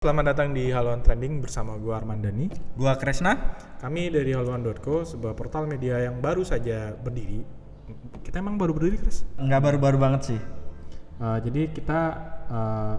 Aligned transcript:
Selamat 0.00 0.32
datang 0.32 0.56
di 0.56 0.72
Haluan 0.72 1.04
Trending 1.04 1.44
bersama 1.44 1.76
gue 1.76 1.92
Armandani. 1.92 2.48
Gua 2.72 2.96
Kresna. 2.96 3.36
Kami 3.84 4.08
dari 4.08 4.32
haluan.co, 4.32 5.04
sebuah 5.04 5.36
portal 5.36 5.68
media 5.68 6.00
yang 6.00 6.24
baru 6.24 6.40
saja 6.40 6.96
berdiri. 6.96 7.44
Kita 8.24 8.40
emang 8.40 8.56
baru 8.56 8.72
berdiri, 8.72 8.96
Chris? 8.96 9.28
Nggak 9.36 9.60
baru-baru 9.60 10.00
banget 10.00 10.20
sih. 10.32 10.40
Uh, 11.20 11.36
jadi 11.44 11.68
kita 11.76 12.00
uh, 12.48 12.96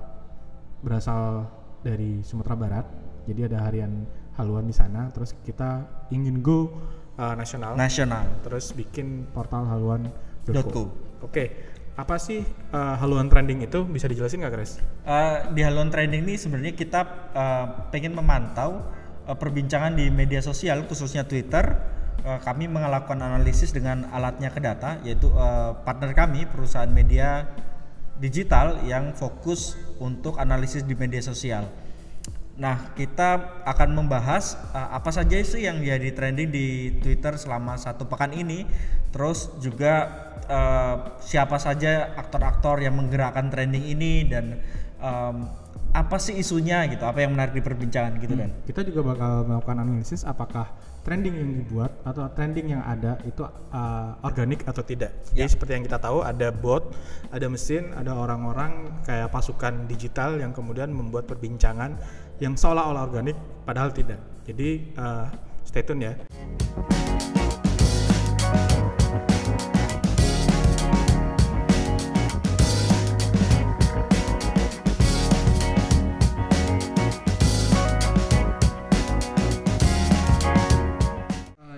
berasal 0.86 1.50
dari 1.82 2.22
Sumatera 2.22 2.54
Barat. 2.54 2.86
Jadi 3.26 3.50
ada 3.50 3.66
harian 3.66 4.06
haluan 4.38 4.70
di 4.70 4.76
sana. 4.78 5.10
Terus 5.10 5.34
kita 5.42 6.06
ingin 6.14 6.46
go 6.46 6.70
uh, 7.18 7.34
nasional. 7.34 7.82
Nasional. 7.82 8.30
Terus 8.46 8.78
bikin 8.78 9.26
portal 9.34 9.66
haluan.co. 9.66 10.70
.co. 10.70 10.84
Oke, 11.26 11.71
apa 12.00 12.16
sih 12.16 12.42
uh, 12.72 12.96
haluan 12.98 13.28
trending 13.28 13.68
itu? 13.68 13.84
Bisa 13.84 14.08
dijelasin 14.08 14.40
nggak, 14.42 14.54
Chris? 14.56 14.80
Uh, 15.04 15.52
di 15.52 15.62
Haluan 15.62 15.92
Trending 15.92 16.24
ini 16.24 16.40
sebenarnya 16.40 16.72
kita 16.72 17.02
uh, 17.36 17.66
pengen 17.92 18.16
memantau 18.16 18.80
uh, 19.28 19.36
perbincangan 19.36 20.00
di 20.00 20.08
media 20.08 20.40
sosial 20.40 20.88
khususnya 20.88 21.28
Twitter. 21.28 21.76
Uh, 22.22 22.38
kami 22.46 22.70
melakukan 22.70 23.18
analisis 23.18 23.74
dengan 23.74 24.06
alatnya 24.14 24.54
ke 24.54 24.62
data 24.62 25.02
yaitu 25.02 25.34
uh, 25.34 25.74
partner 25.82 26.14
kami 26.14 26.46
perusahaan 26.46 26.86
media 26.86 27.50
digital 28.22 28.78
yang 28.86 29.18
fokus 29.18 29.74
untuk 29.98 30.38
analisis 30.38 30.86
di 30.86 30.94
media 30.94 31.20
sosial. 31.20 31.66
Nah, 32.60 32.94
kita 32.94 33.62
akan 33.64 33.90
membahas 33.96 34.60
uh, 34.76 34.96
apa 34.98 35.10
saja 35.10 35.40
sih 35.40 35.64
yang 35.66 35.80
jadi 35.80 36.12
trending 36.12 36.50
di 36.52 36.68
Twitter 37.00 37.40
selama 37.40 37.80
satu 37.80 38.06
pekan 38.06 38.36
ini. 38.36 38.68
Terus 39.12 39.52
juga 39.60 40.08
uh, 40.48 41.20
siapa 41.24 41.60
saja 41.60 42.12
aktor-aktor 42.16 42.80
yang 42.84 42.96
menggerakkan 42.96 43.52
trending 43.52 43.92
ini 43.92 44.28
dan 44.28 44.60
um, 45.00 45.48
apa 45.92 46.16
sih 46.16 46.40
isunya 46.40 46.88
gitu, 46.88 47.04
apa 47.04 47.20
yang 47.20 47.36
menarik 47.36 47.52
di 47.52 47.64
perbincangan 47.64 48.16
gitu 48.24 48.36
dan. 48.40 48.52
Kita 48.64 48.88
juga 48.88 49.12
bakal 49.12 49.44
melakukan 49.44 49.78
analisis 49.84 50.24
apakah 50.24 50.72
trending 51.02 51.34
yang 51.34 51.52
dibuat 51.66 51.92
atau 52.06 52.30
trending 52.32 52.78
yang 52.78 52.84
ada 52.86 53.18
itu 53.26 53.42
uh, 53.44 54.16
organik 54.22 54.64
atau 54.70 54.86
tidak. 54.86 55.12
Ya. 55.34 55.44
Jadi 55.44 55.50
seperti 55.58 55.72
yang 55.76 55.84
kita 55.84 56.00
tahu 56.00 56.22
ada 56.22 56.54
bot, 56.54 56.94
ada 57.34 57.48
mesin, 57.50 57.92
ada 57.98 58.14
orang-orang 58.14 59.02
kayak 59.04 59.34
pasukan 59.34 59.90
digital 59.90 60.38
yang 60.38 60.54
kemudian 60.54 60.94
membuat 60.94 61.26
perbincangan 61.26 61.98
yang 62.42 62.58
seolah-olah 62.58 63.06
organik 63.06 63.38
padahal 63.62 63.94
tidak. 63.94 64.18
Jadi 64.42 64.98
uh, 64.98 65.30
stay 65.62 65.86
tune 65.86 66.02
ya. 66.02 66.18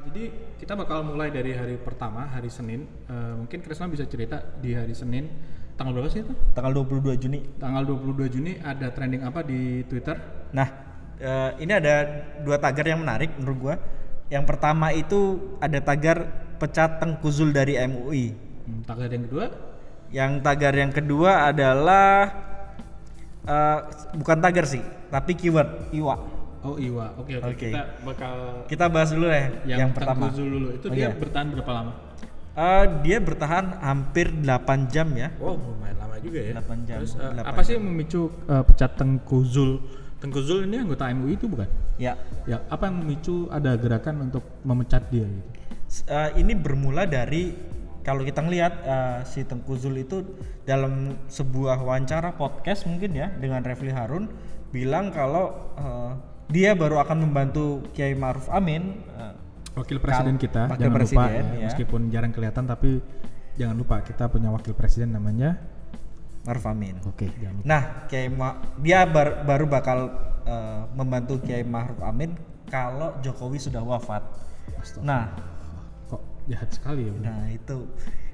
Jadi 0.07 0.23
kita 0.63 0.79
bakal 0.79 1.03
mulai 1.03 1.27
dari 1.27 1.51
hari 1.51 1.75
pertama, 1.75 2.31
hari 2.31 2.47
Senin. 2.47 2.87
Uh, 3.11 3.43
mungkin 3.43 3.59
Krisna 3.59 3.91
bisa 3.91 4.07
cerita 4.07 4.39
di 4.63 4.71
hari 4.71 4.95
Senin 4.95 5.27
tanggal 5.75 5.93
berapa 5.99 6.09
sih 6.09 6.21
itu? 6.21 6.33
Tanggal 6.53 6.71
22 6.85 7.17
Juni. 7.17 7.39
Tanggal 7.57 7.83
22 7.87 8.33
Juni 8.33 8.51
ada 8.61 8.87
trending 8.93 9.23
apa 9.25 9.41
di 9.41 9.81
Twitter? 9.89 10.15
Nah, 10.53 10.67
eh, 11.17 11.51
ini 11.61 11.71
ada 11.73 11.93
dua 12.45 12.57
tagar 12.61 12.85
yang 12.85 13.01
menarik 13.01 13.33
menurut 13.37 13.57
gua. 13.57 13.75
Yang 14.29 14.43
pertama 14.49 14.89
itu 14.95 15.37
ada 15.61 15.77
tagar 15.83 16.25
pecat 16.57 17.01
Tengku 17.01 17.29
Zul 17.29 17.53
dari 17.53 17.77
MUI. 17.77 18.33
Hmm, 18.63 18.79
tagar 18.87 19.11
yang 19.11 19.27
kedua 19.27 19.45
Yang 20.13 20.31
tagar 20.39 20.73
yang 20.77 20.91
kedua 20.93 21.31
adalah 21.51 22.31
eh, 23.43 23.79
bukan 24.15 24.37
tagar 24.39 24.65
sih, 24.69 24.81
tapi 25.09 25.33
keyword 25.33 25.89
Iwa. 25.91 26.15
Oh 26.63 26.79
Iwa, 26.79 27.11
oke 27.19 27.43
oke. 27.43 27.49
Oke. 27.51 27.69
Kita 27.75 27.83
bakal 28.07 28.35
Kita 28.71 28.85
bahas 28.87 29.09
dulu 29.11 29.27
ya 29.27 29.51
yang, 29.67 29.79
yang, 29.83 29.91
pertama. 29.91 30.31
Tengku 30.31 30.37
Zul 30.39 30.47
dulu. 30.47 30.67
Itu 30.71 30.87
Oh, 30.87 30.95
dia 30.95 31.11
iya. 31.11 31.17
bertahan 31.17 31.47
berapa 31.51 31.71
lama? 31.75 31.93
Eh, 32.53 32.85
dia 33.01 33.17
bertahan 33.17 33.81
hampir 33.81 34.29
8 34.29 34.85
jam 34.93 35.09
ya. 35.17 35.33
Wow, 35.41 35.57
lumayan 35.57 35.97
lama 35.97 36.21
juga 36.21 36.37
ya. 36.37 36.53
8 36.61 36.85
jam, 36.85 36.97
Terus 37.01 37.17
uh, 37.17 37.33
8 37.41 37.49
apa 37.49 37.61
sih 37.65 37.73
yang 37.73 37.85
memicu 37.89 38.29
uh, 38.45 38.61
pecat 38.61 38.93
Tengku 38.93 39.41
Zul? 39.41 39.81
Tengku 40.21 40.39
Zul 40.39 40.69
ini 40.69 40.77
anggota 40.77 41.09
MUI 41.09 41.33
itu 41.33 41.49
bukan? 41.49 41.65
Ya. 41.97 42.13
Ya, 42.45 42.61
apa 42.69 42.87
yang 42.87 43.01
memicu 43.01 43.49
ada 43.49 43.73
gerakan 43.73 44.29
untuk 44.29 44.45
memecat 44.61 45.09
dia 45.09 45.25
gitu? 45.25 45.49
Eh, 46.09 46.41
ini 46.41 46.57
bermula 46.57 47.05
dari 47.05 47.53
kalau 48.01 48.25
kita 48.25 48.41
ngelihat 48.41 48.73
eh, 48.81 49.19
si 49.29 49.45
Tengku 49.45 49.77
Zul 49.77 50.01
itu 50.01 50.25
dalam 50.65 51.17
sebuah 51.29 51.81
wawancara 51.81 52.33
podcast 52.33 52.89
mungkin 52.89 53.13
ya 53.13 53.29
dengan 53.37 53.61
Refli 53.61 53.93
Harun 53.93 54.25
bilang 54.73 55.13
kalau 55.13 55.53
eh, 55.77 56.11
dia 56.49 56.73
baru 56.73 56.97
akan 57.01 57.29
membantu 57.29 57.85
Kiai 57.93 58.17
Maruf 58.17 58.49
Amin 58.49 59.05
eh, 59.15 59.33
Wakil 59.73 59.97
presiden 59.97 60.37
kita, 60.37 60.69
wakil 60.69 60.85
jangan 60.85 60.93
lupa 60.93 60.99
presiden, 61.01 61.45
ya, 61.49 61.57
ya. 61.57 61.65
meskipun 61.65 62.01
jarang 62.13 62.29
kelihatan 62.29 62.63
tapi 62.69 63.01
jangan 63.57 63.75
lupa 63.77 64.05
kita 64.05 64.29
punya 64.29 64.53
wakil 64.53 64.73
presiden 64.77 65.13
namanya. 65.13 65.57
Maruf 66.43 66.65
Amin. 66.67 66.99
Oke, 67.07 67.31
lupa. 67.39 67.63
Nah, 67.63 68.05
Kiai 68.11 68.27
Ma- 68.27 68.59
dia 68.77 69.07
bar- 69.07 69.47
baru 69.47 69.65
bakal 69.65 70.11
eh, 70.43 70.81
membantu 70.93 71.39
Kiai 71.41 71.63
Maruf 71.63 71.97
Amin 72.03 72.35
kalau 72.67 73.15
Jokowi 73.23 73.57
sudah 73.57 73.79
wafat. 73.81 74.21
Astaga. 74.77 75.03
Nah, 75.07 75.23
Kok 76.11 76.21
jahat 76.51 76.69
sekali 76.69 77.07
ya? 77.07 77.13
Nah 77.15 77.47
itu, 77.49 77.77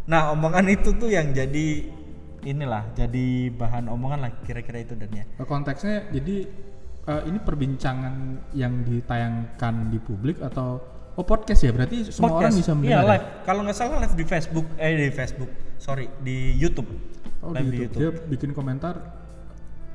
nah 0.09 0.33
omongan 0.33 0.65
itu 0.73 0.89
tuh 0.97 1.07
yang 1.07 1.31
jadi 1.31 1.67
inilah, 2.41 2.91
jadi 2.97 3.53
bahan 3.53 3.87
omongan 3.87 4.19
lah 4.25 4.31
kira-kira 4.43 4.81
itu 4.81 4.97
dan 4.97 5.11
ya. 5.13 5.23
Eh, 5.37 5.45
Konteksnya 5.47 6.09
jadi 6.09 6.49
eh, 7.05 7.21
ini 7.29 7.39
perbincangan 7.39 8.15
yang 8.57 8.83
ditayangkan 8.83 9.93
di 9.93 9.99
publik 10.01 10.41
atau 10.41 10.81
oh 11.19 11.25
podcast 11.27 11.59
ya? 11.59 11.71
Berarti 11.75 12.07
semua 12.15 12.39
orang 12.39 12.55
bisa 12.55 12.71
Iya 12.71 12.77
mendengar. 12.79 13.03
ya? 13.03 13.11
live. 13.11 13.25
Kalau 13.43 13.61
nggak 13.67 13.77
salah 13.77 13.97
live 13.99 14.15
di 14.15 14.25
Facebook, 14.25 14.65
eh 14.79 14.91
di 14.95 15.07
Facebook, 15.11 15.51
sorry 15.75 16.07
di 16.23 16.55
YouTube. 16.55 16.87
Oh 17.43 17.51
live 17.51 17.67
di 17.67 17.77
YouTube. 17.83 17.99
Dia 17.99 18.09
bikin 18.31 18.55
komentar. 18.55 18.95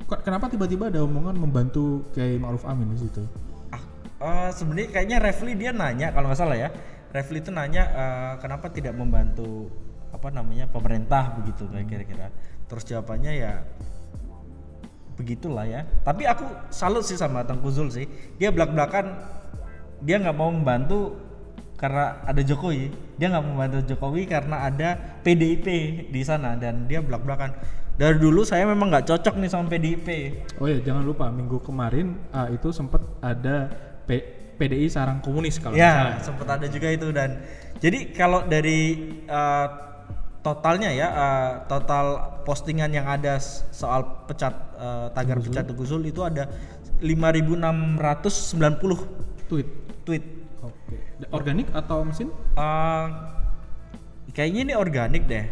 Kok 0.04 0.20
kenapa 0.20 0.52
tiba-tiba 0.52 0.92
ada 0.92 1.00
omongan 1.00 1.40
membantu 1.40 2.04
Kiai 2.12 2.36
Ma'ruf 2.36 2.68
Amin 2.68 2.92
di 2.92 3.00
situ? 3.00 3.24
Ah, 3.72 3.80
eh, 4.20 4.50
sebenarnya 4.52 4.92
kayaknya 4.92 5.16
Refli 5.24 5.56
dia 5.56 5.72
nanya 5.72 6.12
kalau 6.12 6.28
nggak 6.28 6.40
salah 6.44 6.60
ya. 6.60 6.68
Refli 7.08 7.40
itu 7.40 7.48
nanya 7.48 7.82
eh, 7.88 8.32
kenapa 8.44 8.68
tidak 8.68 8.92
membantu 8.92 9.72
apa 10.12 10.28
namanya 10.28 10.68
pemerintah 10.68 11.40
begitu 11.40 11.64
kayak 11.72 11.88
kira-kira. 11.88 12.28
Terus 12.68 12.84
jawabannya 12.84 13.32
ya 13.32 13.52
begitulah 15.16 15.64
ya. 15.64 15.88
Tapi 16.04 16.28
aku 16.28 16.44
salut 16.68 17.06
sih 17.06 17.16
sama 17.16 17.46
Tengku 17.48 17.72
Zul 17.72 17.88
sih. 17.88 18.04
Dia 18.36 18.52
belak-belakan 18.52 19.40
dia 20.04 20.20
nggak 20.20 20.36
mau 20.36 20.52
membantu 20.52 21.16
karena 21.80 22.20
ada 22.28 22.44
Jokowi. 22.44 22.92
Dia 23.16 23.32
nggak 23.32 23.42
mau 23.42 23.52
membantu 23.56 23.78
Jokowi 23.88 24.28
karena 24.28 24.68
ada 24.68 24.88
PDIP 25.24 25.66
di 26.12 26.22
sana 26.22 26.54
dan 26.60 26.84
dia 26.84 27.00
belak-belakan. 27.00 27.56
Dari 27.94 28.18
dulu 28.18 28.42
saya 28.44 28.68
memang 28.68 28.92
nggak 28.92 29.06
cocok 29.08 29.34
nih 29.40 29.50
sama 29.50 29.66
PDIP. 29.72 30.08
Oh 30.60 30.68
ya 30.68 30.78
jangan 30.84 31.02
lupa 31.02 31.32
minggu 31.32 31.58
kemarin 31.64 32.20
ah, 32.30 32.52
itu 32.52 32.70
sempat 32.70 33.00
ada 33.24 33.72
P- 34.04 34.54
PDI 34.60 34.86
sarang 34.92 35.24
komunis 35.24 35.58
kalau. 35.58 35.74
Ya, 35.74 36.20
sempat 36.22 36.46
ada 36.46 36.66
juga 36.70 36.92
itu 36.92 37.10
dan 37.10 37.42
jadi 37.82 38.14
kalau 38.14 38.46
dari 38.46 39.10
uh, 39.26 39.66
totalnya 40.44 40.92
ya 40.92 41.08
uh, 41.10 41.50
total 41.66 42.36
postingan 42.44 42.92
yang 42.92 43.08
ada 43.08 43.40
soal 43.72 44.28
pecat 44.28 44.52
uh, 44.76 45.08
tagar 45.16 45.40
pecat 45.40 45.64
Teguh 45.64 45.88
Zul 45.88 46.04
itu 46.06 46.20
ada 46.20 46.46
5690 47.00 49.48
Tweet. 49.48 49.68
Tweet. 50.04 50.24
Oke. 50.60 50.96
Organik 51.32 51.68
atau 51.72 52.04
mesin? 52.04 52.28
Uh, 52.56 53.08
kayaknya 54.32 54.60
ini 54.70 54.74
organik 54.76 55.24
deh. 55.24 55.44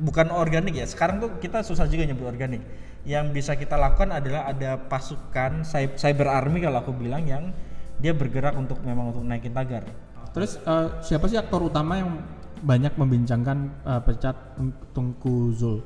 Bukan 0.00 0.32
organik 0.34 0.74
ya. 0.74 0.86
Sekarang 0.88 1.22
tuh 1.22 1.38
kita 1.38 1.62
susah 1.62 1.86
juga 1.86 2.08
nyebut 2.08 2.26
organik. 2.26 2.64
Yang 3.04 3.36
bisa 3.36 3.52
kita 3.54 3.76
lakukan 3.76 4.10
adalah 4.16 4.48
ada 4.48 4.80
pasukan 4.80 5.62
cy- 5.62 5.94
cyber 5.94 6.28
army 6.32 6.64
kalau 6.64 6.80
aku 6.80 6.96
bilang 6.96 7.28
yang 7.28 7.52
dia 8.00 8.16
bergerak 8.16 8.56
untuk 8.56 8.80
memang 8.82 9.12
untuk 9.12 9.22
naikin 9.22 9.54
tagar. 9.54 9.86
Terus 10.34 10.58
eh, 10.58 10.88
siapa 11.04 11.30
sih 11.30 11.38
aktor 11.38 11.62
utama 11.68 12.00
yang 12.00 12.18
banyak 12.64 12.96
membincangkan 12.96 13.58
eh, 13.86 14.00
pecat 14.02 14.56
Tung- 14.56 14.80
Tungku 14.96 15.52
Zul? 15.54 15.84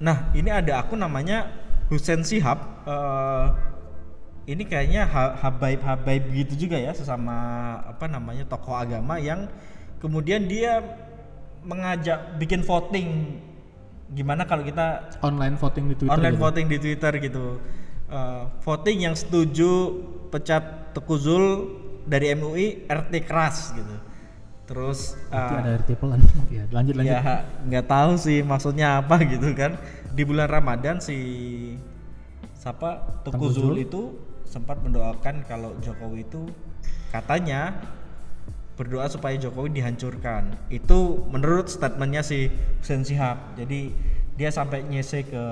Nah, 0.00 0.32
ini 0.32 0.48
ada 0.48 0.80
akun 0.80 1.02
namanya 1.02 1.50
Husen 1.90 2.24
Sihab. 2.24 2.88
Eh, 2.88 3.46
ini 4.42 4.62
kayaknya 4.66 5.06
ha- 5.06 5.38
habaib-habaib 5.38 6.34
gitu 6.34 6.66
juga 6.66 6.76
ya, 6.78 6.90
sesama 6.90 7.34
apa 7.86 8.10
namanya 8.10 8.42
tokoh 8.46 8.74
agama 8.74 9.18
yang 9.22 9.46
kemudian 10.02 10.50
dia 10.50 10.82
mengajak 11.62 12.38
bikin 12.42 12.66
voting. 12.66 13.38
Gimana 14.12 14.44
kalau 14.44 14.66
kita 14.66 15.08
Online 15.22 15.56
voting 15.56 15.84
di 15.88 15.94
Twitter. 15.96 16.12
online 16.12 16.36
gitu? 16.36 16.44
voting 16.44 16.66
di 16.68 16.78
Twitter 16.82 17.12
gitu? 17.22 17.46
Eh, 18.12 18.42
voting 18.66 18.98
yang 19.08 19.14
setuju 19.16 19.70
pecat 20.28 20.92
Teguh 20.92 21.16
Zul 21.16 21.46
dari 22.04 22.34
MUI 22.36 22.84
RT 22.90 23.12
keras 23.24 23.72
gitu. 23.72 23.96
Terus 24.68 25.14
eh, 25.30 25.38
ada 25.38 25.80
RT 25.80 25.96
pelan. 25.96 26.20
ya, 26.56 26.66
lanjut 26.68 26.98
lanjut. 26.98 27.14
ya 27.14 27.46
nggak 27.64 27.86
tahu 27.88 28.12
sih 28.18 28.42
maksudnya 28.44 29.00
apa 29.00 29.16
gitu 29.24 29.54
kan 29.56 29.78
di 30.12 30.22
bulan 30.26 30.50
Ramadan 30.50 31.00
si 31.00 31.16
siapa 32.52 33.22
Tengku 33.24 33.48
Tengku 33.48 33.48
Zul 33.48 33.64
Zul. 33.72 33.76
itu 33.80 34.02
sempat 34.52 34.84
mendoakan 34.84 35.48
kalau 35.48 35.72
Jokowi 35.80 36.28
itu 36.28 36.44
katanya 37.08 37.72
berdoa 38.76 39.08
supaya 39.08 39.32
Jokowi 39.40 39.80
dihancurkan. 39.80 40.52
Itu 40.68 41.24
menurut 41.32 41.72
statementnya 41.72 42.20
si 42.20 42.52
Hussein 42.84 43.08
Sihab. 43.08 43.56
Jadi 43.56 43.96
dia 44.36 44.52
sampai 44.52 44.84
nyese 44.84 45.24
ke 45.24 45.44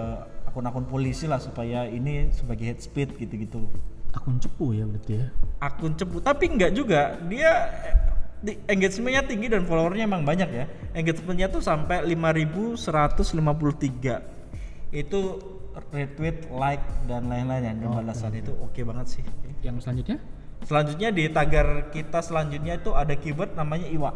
akun-akun 0.52 0.84
polisi 0.84 1.24
lah 1.24 1.40
supaya 1.40 1.88
ini 1.88 2.28
sebagai 2.28 2.68
head 2.68 2.84
speed 2.84 3.16
gitu-gitu. 3.16 3.64
Akun 4.12 4.36
cepu 4.42 4.74
ya 4.76 4.84
berarti 4.84 5.12
ya. 5.16 5.32
Akun 5.64 5.96
cepu 5.96 6.20
tapi 6.20 6.52
enggak 6.52 6.76
juga. 6.76 7.16
Dia 7.24 7.72
di, 8.40 8.56
engagementnya 8.68 9.22
tinggi 9.28 9.48
dan 9.52 9.66
followernya 9.68 10.04
emang 10.04 10.24
banyak 10.26 10.48
ya. 10.50 10.66
Engagementnya 10.96 11.48
tuh 11.48 11.62
sampai 11.62 12.02
5153. 12.04 14.20
Itu 14.90 15.38
retweet, 15.90 16.50
like 16.50 16.82
dan 17.06 17.30
lain-lain 17.30 17.62
yang 17.66 17.92
balasan 17.94 18.34
itu 18.34 18.54
oke 18.58 18.80
banget 18.82 19.06
sih. 19.18 19.24
Yang 19.62 19.86
selanjutnya? 19.86 20.18
Selanjutnya 20.60 21.08
di 21.08 21.24
tagar 21.32 21.88
kita 21.88 22.20
selanjutnya 22.20 22.76
itu 22.76 22.92
ada 22.92 23.14
keyword 23.16 23.56
namanya 23.56 23.88
Iwa. 23.88 24.12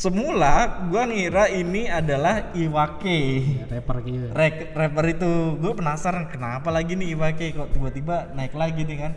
Semula 0.00 0.88
gua 0.88 1.04
ngira 1.04 1.52
ini 1.52 1.84
adalah 1.84 2.56
Iwake. 2.56 3.20
Ya, 3.60 3.68
rapper 3.68 4.00
gitu. 4.00 4.32
Rek, 4.32 4.72
rapper 4.72 5.04
itu 5.12 5.60
gue 5.60 5.72
penasaran 5.76 6.24
kenapa 6.32 6.72
lagi 6.72 6.96
nih 6.96 7.12
Iwake 7.12 7.52
kok 7.52 7.68
tiba-tiba 7.76 8.32
naik 8.32 8.56
lagi 8.56 8.88
nih 8.88 8.96
kan. 8.96 9.12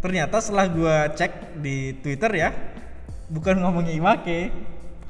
Ternyata 0.00 0.40
setelah 0.40 0.66
gua 0.72 0.96
cek 1.12 1.60
di 1.60 2.00
Twitter 2.00 2.32
ya, 2.32 2.48
bukan 3.28 3.60
ngomongin 3.60 4.00
Iwake, 4.00 4.48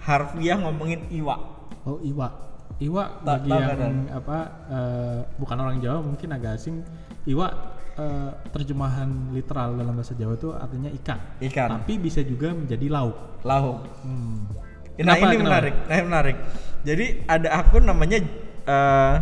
harfiah 0.03 0.59
ngomongin 0.59 1.07
Iwa. 1.15 1.39
Oh 1.87 2.03
Iwa. 2.03 2.52
Iwa 2.83 3.05
Tak- 3.23 3.47
bagi 3.47 3.51
yang 3.53 3.79
kan? 3.79 3.95
apa 4.11 4.39
eh, 4.67 5.19
bukan 5.39 5.57
orang 5.57 5.79
Jawa 5.79 5.99
mungkin 6.03 6.29
agak 6.31 6.59
asing. 6.59 6.83
Iwa 7.23 7.47
eh, 7.95 8.31
terjemahan 8.51 9.31
literal 9.31 9.79
dalam 9.79 9.95
bahasa 9.95 10.13
Jawa 10.13 10.35
itu 10.35 10.51
artinya 10.51 10.91
ikan. 10.99 11.19
Ikan, 11.39 11.69
Tapi 11.79 11.93
bisa 11.97 12.21
juga 12.21 12.51
menjadi 12.51 12.91
lauk. 12.91 13.17
lauk. 13.43 13.79
Hmm. 14.03 14.47
Nah 14.93 15.17
Kenapa, 15.17 15.25
ini 15.25 15.35
kenapa? 15.35 15.47
menarik, 15.49 15.75
nah 15.89 15.95
ini 15.95 16.05
menarik. 16.05 16.37
Jadi 16.83 17.07
ada 17.25 17.49
akun 17.57 17.85
namanya 17.85 18.19
eh, 18.67 19.15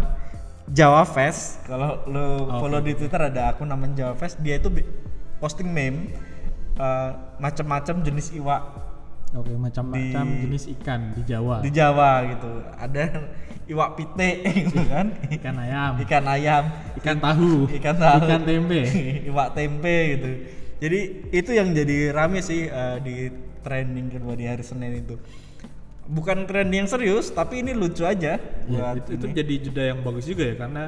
Jawa 0.67 1.03
Fest. 1.05 1.67
Kalau 1.67 2.01
lo 2.07 2.47
Oke. 2.47 2.59
follow 2.59 2.81
di 2.81 2.93
Twitter 2.95 3.21
ada 3.21 3.53
akun 3.53 3.69
namanya 3.69 4.07
Jawa 4.07 4.15
Fest. 4.17 4.41
Dia 4.41 4.57
itu 4.57 4.71
posting 5.37 5.69
meme 5.69 6.15
eh, 6.75 7.11
macam-macam 7.37 8.01
jenis 8.01 8.33
iwa 8.33 8.57
Oke, 9.31 9.55
macam-macam 9.55 10.25
Di- 10.27 10.39
jenis 10.43 10.65
ikan 10.75 11.15
di 11.15 11.23
Jawa. 11.23 11.63
di 11.63 11.71
Jawa 11.71 12.11
gitu. 12.27 12.51
Ada 12.75 13.03
iwa 13.71 13.95
pite 13.95 14.31
gitu 14.67 14.83
kan, 14.91 15.07
ikan 15.31 15.55
ayam, 15.57 15.93
ikan 16.03 16.25
ayam, 16.27 16.65
ikan 16.99 17.17
tahu, 17.17 17.71
ikan 17.71 17.95
tahu, 17.95 18.21
ikan 18.27 18.43
tempe. 18.43 18.81
iwa 19.31 19.45
tempe 19.55 19.97
gitu. 20.19 20.31
Jadi 20.81 21.01
itu 21.31 21.51
yang 21.55 21.71
jadi 21.71 22.11
rame 22.11 22.43
sih 22.43 22.67
eh, 22.67 22.97
di 22.99 23.15
trending 23.63 24.11
kedua 24.11 24.35
di 24.35 24.51
hari 24.51 24.67
Senin 24.67 24.99
itu. 24.99 25.15
Bukan 26.11 26.51
trending 26.51 26.83
yang 26.83 26.91
serius, 26.91 27.31
tapi 27.31 27.63
ini 27.63 27.71
lucu 27.71 28.03
aja. 28.03 28.35
Ya, 28.35 28.43
buat 28.67 28.99
itu, 28.99 29.15
itu 29.15 29.27
jadi 29.31 29.55
jeda 29.63 29.83
yang 29.95 30.03
bagus 30.03 30.27
juga 30.27 30.43
ya 30.43 30.59
karena 30.59 30.85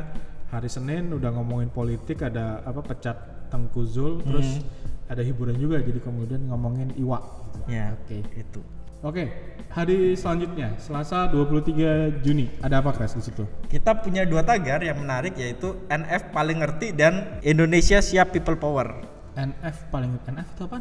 hari 0.50 0.66
Senin 0.66 1.14
udah 1.14 1.30
ngomongin 1.30 1.70
politik 1.70 2.26
ada 2.26 2.58
apa 2.66 2.82
pecat 2.82 3.14
Tengku 3.48 3.86
Zul 3.86 4.18
terus 4.20 4.58
Hmm. 4.58 4.90
Ada 5.12 5.22
hiburan 5.22 5.54
juga 5.60 5.76
jadi 5.84 6.00
kemudian 6.00 6.48
ngomongin 6.48 6.88
Iwa. 6.96 7.20
gitu. 7.20 7.58
ya 7.68 7.92
Oke. 7.92 8.24
itu. 8.32 8.60
Oke, 9.02 9.34
hari 9.74 10.14
selanjutnya 10.14 10.78
Selasa 10.78 11.26
23 11.26 12.22
Juni 12.22 12.46
ada 12.62 12.78
apa 12.78 12.94
Kres 12.94 13.18
di 13.18 13.22
situ? 13.26 13.42
Kita 13.66 13.98
punya 13.98 14.22
dua 14.22 14.46
tagar 14.46 14.78
yang 14.78 15.02
menarik 15.02 15.34
yaitu 15.34 15.74
NF 15.90 16.30
paling 16.30 16.62
ngerti 16.62 16.94
dan 16.94 17.42
Indonesia 17.42 17.98
siap 17.98 18.30
people 18.30 18.54
power. 18.54 19.02
NF 19.34 19.90
paling 19.90 20.14
NF 20.22 20.48
itu 20.54 20.62
apa? 20.70 20.78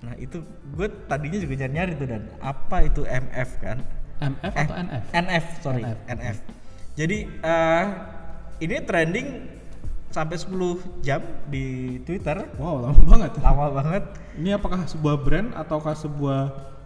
Nah 0.00 0.14
itu 0.16 0.40
gue 0.72 0.88
tadinya 1.04 1.38
juga 1.44 1.54
nyari-nyari 1.60 1.92
tuh 1.96 2.08
dan 2.08 2.22
apa 2.40 2.76
itu 2.88 3.04
MF 3.04 3.50
kan? 3.60 3.78
MF 4.24 4.52
Eh, 4.56 4.64
atau 4.64 4.76
NF? 4.80 5.04
NF 5.12 5.44
sorry 5.60 5.82
NF. 5.84 5.98
NF. 6.08 6.36
Jadi 6.96 7.18
eh, 7.28 7.84
ini 8.64 8.76
trending 8.80 9.28
sampai 10.14 10.38
10 10.38 11.02
jam 11.02 11.18
di 11.50 11.98
Twitter. 12.06 12.46
Wow, 12.54 12.86
lama 12.86 13.02
banget. 13.02 13.32
Lama 13.42 13.66
banget. 13.74 14.04
Ini 14.38 14.54
apakah 14.54 14.86
sebuah 14.86 15.16
brand 15.18 15.50
ataukah 15.58 15.98
sebuah 15.98 16.40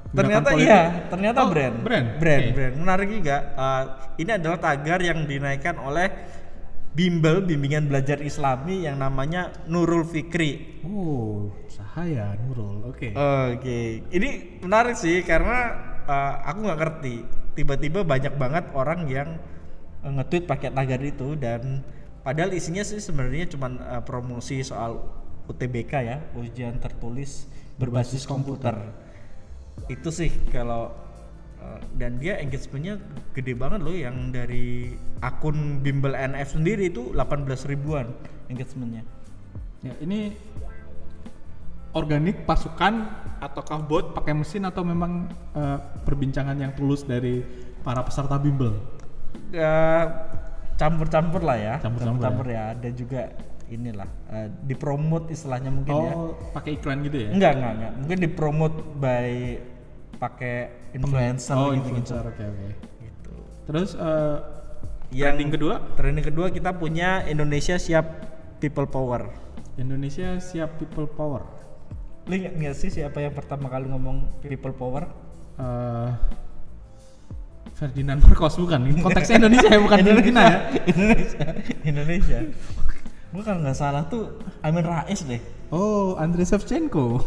Ternyata 0.09 0.57
iya, 0.57 1.05
ternyata 1.13 1.45
Oh, 1.45 1.53
brand. 1.53 1.85
Brand. 1.85 2.17
Brand, 2.17 2.45
Oke. 2.49 2.55
brand. 2.57 2.75
Menarik 2.81 3.09
juga. 3.13 3.37
Eh, 3.53 3.83
ini 4.25 4.31
adalah 4.33 4.57
tagar 4.57 5.05
yang 5.05 5.29
dinaikkan 5.29 5.77
oleh 5.77 6.09
bimbel 6.97 7.45
bimbingan 7.45 7.93
belajar 7.93 8.17
Islami 8.25 8.89
yang 8.89 8.97
namanya 8.97 9.53
Nurul 9.69 10.09
Fikri. 10.09 10.81
Oh, 10.89 11.53
Sahaya 11.69 12.41
Nurul. 12.41 12.89
Oke. 12.89 13.13
Oke, 13.13 14.09
ini 14.09 14.59
menarik 14.65 14.97
sih 14.97 15.21
karena 15.29 15.77
uh, 16.09 16.33
aku 16.49 16.59
nggak 16.65 16.81
ngerti. 16.81 17.17
Tiba-tiba 17.53 18.01
banyak 18.03 18.35
banget 18.41 18.65
orang 18.73 19.05
yang 19.13 19.37
uh, 20.01 20.11
nge-tweet 20.17 20.49
pakai 20.49 20.73
tagar 20.73 21.05
itu 21.05 21.37
dan 21.37 21.85
padahal 22.29 22.53
isinya 22.53 22.85
sih 22.85 23.01
sebenarnya 23.01 23.49
cuma 23.49 23.73
uh, 23.73 24.05
promosi 24.05 24.61
soal 24.61 25.01
UTBK 25.49 25.93
ya, 26.05 26.21
ujian 26.37 26.77
tertulis 26.77 27.49
berbasis 27.81 28.29
komputer. 28.29 28.77
Itu 29.89 30.13
sih 30.13 30.29
kalau 30.53 30.93
uh, 31.57 31.81
dan 31.97 32.21
dia 32.21 32.37
engagementnya 32.37 33.01
gede 33.33 33.57
banget 33.57 33.81
loh 33.81 33.97
yang 33.97 34.29
dari 34.29 34.93
akun 35.25 35.81
bimbel 35.81 36.13
NF 36.13 36.53
sendiri 36.53 36.93
itu 36.93 37.17
18 37.17 37.49
ribuan 37.65 38.13
engagementnya. 38.53 39.09
Ya, 39.81 39.97
ini 40.05 40.37
organik 41.97 42.45
pasukan 42.45 43.09
ataukah 43.41 43.81
bot 43.89 44.13
pakai 44.13 44.37
mesin 44.37 44.69
atau 44.69 44.85
memang 44.85 45.31
eh, 45.57 45.79
perbincangan 46.03 46.59
yang 46.59 46.75
tulus 46.75 47.07
dari 47.07 47.41
para 47.87 48.03
peserta 48.03 48.37
bimbel? 48.37 48.75
Ya, 49.55 50.11
campur-campur 50.79 51.43
lah 51.43 51.59
ya 51.59 51.75
Campur-campur 51.83 52.47
ya. 52.47 52.73
ada 52.73 52.89
juga 52.89 53.35
inilah 53.69 54.09
eh, 54.31 54.49
dipromot 54.65 55.29
istilahnya 55.29 55.69
mungkin 55.69 55.93
ya 55.93 56.13
Oh, 56.15 56.33
pakai 56.55 56.79
iklan 56.79 57.03
gitu 57.03 57.19
ya? 57.21 57.29
enggak 57.29 57.53
enggak 57.53 57.73
enggak 57.75 57.93
mungkin 57.99 58.19
dipromot 58.19 58.73
by 58.97 59.59
pakai 60.17 60.57
influencer 60.91 61.53
oh, 61.53 61.71
gitu 61.71 61.93
influencer. 61.93 62.23
Oke, 62.25 62.43
oke. 62.43 62.69
gitu 62.99 63.33
Terus 63.67 63.91
eh, 63.93 64.37
yang 65.11 65.35
trending 65.35 65.51
kedua, 65.51 65.75
trending 65.95 66.25
kedua 66.25 66.47
kita 66.49 66.73
punya 66.73 67.23
Indonesia 67.25 67.77
siap 67.77 68.07
people 68.59 68.87
power 68.87 69.29
Indonesia 69.75 70.37
siap 70.39 70.75
people 70.77 71.07
power. 71.07 71.43
lu 72.25 72.37
ingat 72.37 72.55
nggak 72.55 72.77
sih 72.77 72.91
siapa 72.91 73.19
yang 73.19 73.33
pertama 73.33 73.67
kali 73.67 73.89
ngomong 73.89 74.41
people 74.41 74.73
power 74.73 75.09
Eh, 75.59 76.11
Ferdinand 77.79 78.19
Marcos 78.19 78.59
bukan? 78.59 78.81
Ini 78.85 78.99
konteksnya 78.99 79.39
Indonesia 79.39 79.69
ya, 79.71 79.79
bukan 79.79 79.99
Filipina 80.03 80.41
ya? 80.43 80.59
Indonesia 80.91 81.47
Indonesia 81.87 82.39
gua 83.29 83.43
kalau 83.45 83.61
nggak 83.61 83.77
salah 83.77 84.03
tuh 84.09 84.41
Amin 84.65 84.83
Rais 84.83 85.23
deh 85.23 85.39
Oh, 85.69 86.17
Andrei 86.17 86.49
Shevchenko. 86.49 87.21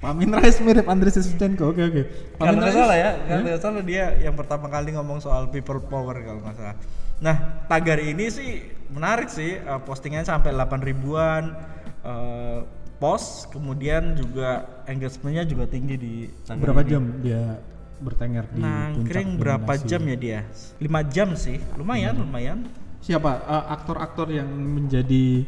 Pak 0.00 0.08
Amin 0.16 0.32
Rais 0.32 0.56
mirip 0.64 0.88
Andrei 0.88 1.12
Shevchenko. 1.12 1.76
Oke, 1.76 1.84
oke. 1.84 2.02
Pak 2.34 2.40
kalau 2.40 2.50
Amin 2.56 2.60
nggak 2.64 2.72
salah 2.74 2.96
ya 2.96 3.10
kalau 3.20 3.42
nggak 3.44 3.60
salah 3.60 3.82
dia 3.84 4.04
yang 4.16 4.32
pertama 4.32 4.66
kali 4.66 4.96
ngomong 4.96 5.20
soal 5.20 5.52
people 5.52 5.76
power 5.78 6.16
kalau 6.16 6.40
nggak 6.40 6.56
salah 6.56 6.76
nah 7.16 7.36
tagar 7.64 7.96
ini 7.96 8.28
sih 8.28 8.60
menarik 8.92 9.28
sih 9.28 9.56
eh, 9.56 9.80
postingannya 9.84 10.24
sampai 10.24 10.52
8 10.52 10.84
ribuan 10.84 11.52
eh, 12.00 12.60
post 12.96 13.52
kemudian 13.52 14.16
juga 14.16 14.64
engagementnya 14.84 15.44
juga 15.44 15.64
tinggi 15.64 15.96
di 15.96 16.14
Berapa 16.48 16.80
ini. 16.80 16.88
jam 16.88 17.02
dia 17.20 17.60
bertengger 17.98 18.44
di 18.50 18.60
nangkring 18.60 19.28
puncak 19.32 19.40
berapa 19.40 19.72
dominasi? 19.74 19.88
jam 19.88 20.02
ya 20.02 20.16
dia 20.16 20.40
5 20.78 20.84
jam 21.08 21.28
sih 21.32 21.56
lumayan 21.74 22.14
lumayan 22.14 22.58
Siapa 22.98 23.30
eh, 23.38 23.64
aktor-aktor 23.70 24.26
yang 24.28 24.48
menjadi 24.48 25.46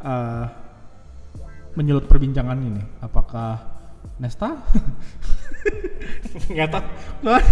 eh, 0.00 0.44
menyulut 1.72 2.04
perbincangan 2.04 2.58
ini? 2.58 2.82
Apakah 2.98 3.62
Nesta? 4.16 4.58
nggak 6.46 6.68
tahu 6.68 6.84
Kema- 7.22 7.42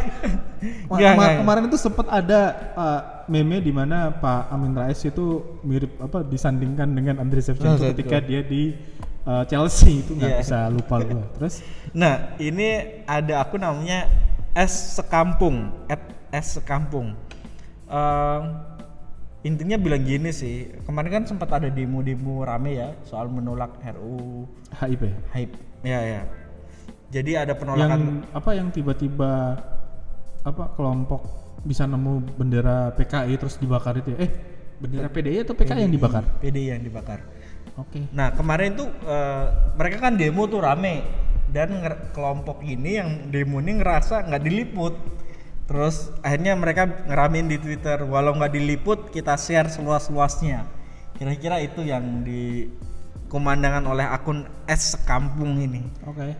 Nggak, 0.90 1.12
kema- 1.12 1.18
nggak. 1.18 1.38
kemarin 1.38 1.64
itu 1.66 1.76
sempat 1.76 2.06
ada 2.08 2.40
uh, 2.72 3.00
meme 3.26 3.58
di 3.58 3.68
mana 3.68 4.12
Pak 4.12 4.48
Amin 4.48 4.72
Rais 4.72 4.96
itu 4.98 5.26
mirip 5.60 5.98
apa 5.98 6.22
disandingkan 6.22 6.88
dengan 6.88 7.18
Andrei 7.18 7.40
Shevchenko 7.40 7.76
Oh, 7.76 7.90
ketika 7.90 8.18
dia 8.18 8.40
di 8.40 8.72
uh, 9.24 9.44
Chelsea 9.44 10.00
itu 10.00 10.14
nggak 10.14 10.30
Iya. 10.30 10.40
bisa 10.40 10.58
lupa 10.68 10.96
gua. 11.00 11.24
Terus 11.36 11.60
Nah, 11.92 12.34
ini 12.38 12.68
ada 13.04 13.38
aku 13.40 13.54
namanya 13.54 14.08
S 14.54 15.02
Sekampung, 15.02 15.74
at 15.90 16.00
S 16.30 16.58
Sekampung. 16.58 17.18
Eh, 17.90 18.40
intinya 19.44 19.76
bilang 19.76 20.06
gini 20.06 20.30
sih, 20.30 20.70
kemarin 20.86 21.22
kan 21.22 21.24
sempat 21.26 21.50
ada 21.52 21.68
demo-demo 21.68 22.46
rame 22.46 22.78
ya 22.78 22.94
soal 23.04 23.26
menolak 23.28 23.74
RUU 23.82 24.46
HIP 24.78 25.02
HIP. 25.34 25.50
Ya 25.84 26.00
ya. 26.00 26.22
Jadi 27.10 27.36
ada 27.36 27.52
yang 27.52 27.60
penolakan 27.60 28.02
apa 28.32 28.50
yang 28.56 28.68
tiba-tiba 28.70 29.58
apa 30.44 30.64
kelompok 30.74 31.22
bisa 31.64 31.88
nemu 31.88 32.36
bendera 32.36 32.92
PKI 32.94 33.34
terus 33.40 33.56
dibakar 33.56 33.96
itu 33.96 34.12
ya? 34.12 34.28
eh 34.28 34.30
bendera 34.76 35.08
PDI 35.08 35.38
atau 35.46 35.54
PKI 35.56 35.88
yang 35.88 35.94
dibakar? 35.94 36.22
PDI 36.42 36.66
yang 36.76 36.82
dibakar. 36.84 37.20
Oke. 37.80 38.06
Nah 38.12 38.30
kemarin 38.36 38.76
tuh 38.76 38.86
eh, 38.86 39.44
mereka 39.74 39.98
kan 39.98 40.14
demo 40.14 40.46
tuh 40.46 40.62
rame 40.62 41.23
dan 41.54 41.78
kelompok 42.10 42.60
ini 42.66 42.98
yang 42.98 43.30
demo 43.30 43.62
ini 43.62 43.78
ngerasa 43.78 44.26
nggak 44.26 44.42
diliput. 44.42 44.94
Terus 45.64 46.12
akhirnya 46.20 46.52
mereka 46.58 46.84
ngeramin 47.06 47.48
di 47.48 47.56
Twitter, 47.56 48.02
walau 48.04 48.34
nggak 48.36 48.52
diliput 48.52 49.08
kita 49.14 49.38
share 49.38 49.70
seluas-luasnya. 49.70 50.66
Kira-kira 51.14 51.62
itu 51.62 51.86
yang 51.86 52.26
dikumandangkan 52.26 53.86
oleh 53.86 54.04
akun 54.04 54.44
S 54.66 54.98
Sekampung 54.98 55.62
ini. 55.62 55.86
Oke. 56.04 56.36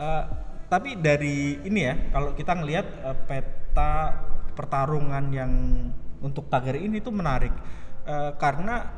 Eh, 0.00 0.24
tapi 0.66 0.96
dari 0.98 1.60
ini 1.62 1.80
ya, 1.84 1.94
kalau 2.10 2.34
kita 2.34 2.56
ngelihat 2.56 2.86
eh, 3.12 3.16
peta 3.28 4.24
pertarungan 4.56 5.30
yang 5.30 5.52
untuk 6.18 6.50
tagar 6.50 6.74
ini 6.74 6.98
tuh 6.98 7.14
menarik 7.14 7.52
Eh, 8.02 8.32
karena 8.34 8.90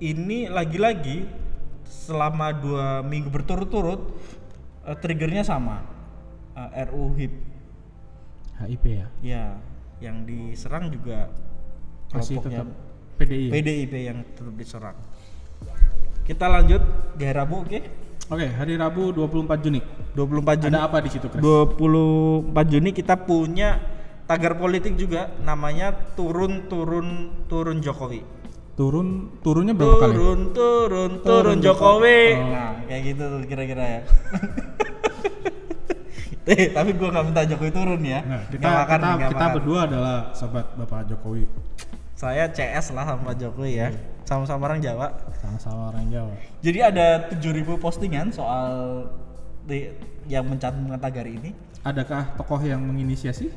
ini 0.00 0.48
lagi-lagi 0.48 1.28
selama 1.84 2.48
dua 2.56 3.04
minggu 3.04 3.28
berturut-turut 3.28 4.16
eh, 4.86 4.96
triggernya 4.96 5.42
sama 5.42 5.82
eh, 6.54 6.86
RU 6.86 7.12
HIP 7.18 7.34
HIP 8.64 8.84
ya. 8.88 9.06
ya 9.20 9.44
yang 10.00 10.24
diserang 10.24 10.88
juga 10.88 11.28
Masih 12.12 12.40
kelompoknya 12.40 12.64
tetap 12.64 12.68
PDI. 13.16 13.48
PDIP 13.48 13.94
yang 13.96 14.18
tetap 14.32 14.54
diserang. 14.56 14.96
Kita 16.24 16.46
lanjut 16.52 16.82
di 17.16 17.22
hari 17.24 17.36
Rabu, 17.36 17.64
oke? 17.64 17.80
Oke, 18.26 18.46
hari 18.50 18.74
Rabu 18.74 19.14
24 19.14 19.64
Juni. 19.64 19.80
24 20.12 20.62
Juni. 20.66 20.74
Ada 20.74 20.82
apa 20.84 20.98
di 21.00 21.10
situ, 21.12 21.26
Chris? 21.30 21.40
24 21.40 22.72
Juni 22.72 22.90
kita 22.92 23.14
punya 23.24 23.78
tagar 24.26 24.58
politik 24.58 24.98
juga 24.98 25.30
namanya 25.46 25.94
turun 26.18 26.66
turun 26.66 27.30
turun 27.46 27.78
Jokowi. 27.78 28.20
Turun 28.76 29.32
turunnya 29.40 29.72
berapa 29.72 29.96
kali? 30.04 30.12
Turun 30.12 30.40
turun 30.52 31.10
turun 31.24 31.24
Turun 31.24 31.56
Jokowi. 31.64 32.20
Oh. 32.36 32.48
Nah, 32.52 32.72
kayak 32.84 33.02
gitu 33.08 33.22
tuh 33.24 33.40
kira-kira 33.48 33.84
ya. 33.84 34.00
Eh, 36.46 36.70
tapi 36.70 36.94
gua 36.94 37.10
nggak 37.10 37.26
minta 37.26 37.42
Jokowi 37.42 37.74
turun 37.74 38.06
ya. 38.06 38.22
Nah, 38.22 38.46
kita 38.46 38.62
Nggak 38.62 38.78
makar 38.78 38.98
kita, 39.02 39.10
nggak 39.18 39.30
kita 39.34 39.46
berdua 39.50 39.78
adalah 39.82 40.16
sahabat 40.30 40.66
Bapak 40.78 41.10
Jokowi. 41.10 41.42
Saya 42.14 42.46
CS 42.46 42.94
lah 42.94 43.02
sama 43.02 43.34
Jokowi 43.34 43.82
ya. 43.82 43.90
Sama-sama 44.22 44.70
orang 44.70 44.78
Jawa. 44.78 45.10
Sama-sama 45.42 45.90
orang 45.90 46.06
Jawa. 46.06 46.30
Jadi 46.62 46.78
ada 46.86 47.26
7000 47.34 47.66
postingan 47.82 48.30
soal 48.30 48.70
di, 49.66 49.90
yang 50.30 50.46
mencantumkan 50.46 51.02
tagar 51.02 51.26
ini. 51.26 51.50
Adakah 51.82 52.38
tokoh 52.38 52.62
yang 52.62 52.78
menginisiasi? 52.78 53.50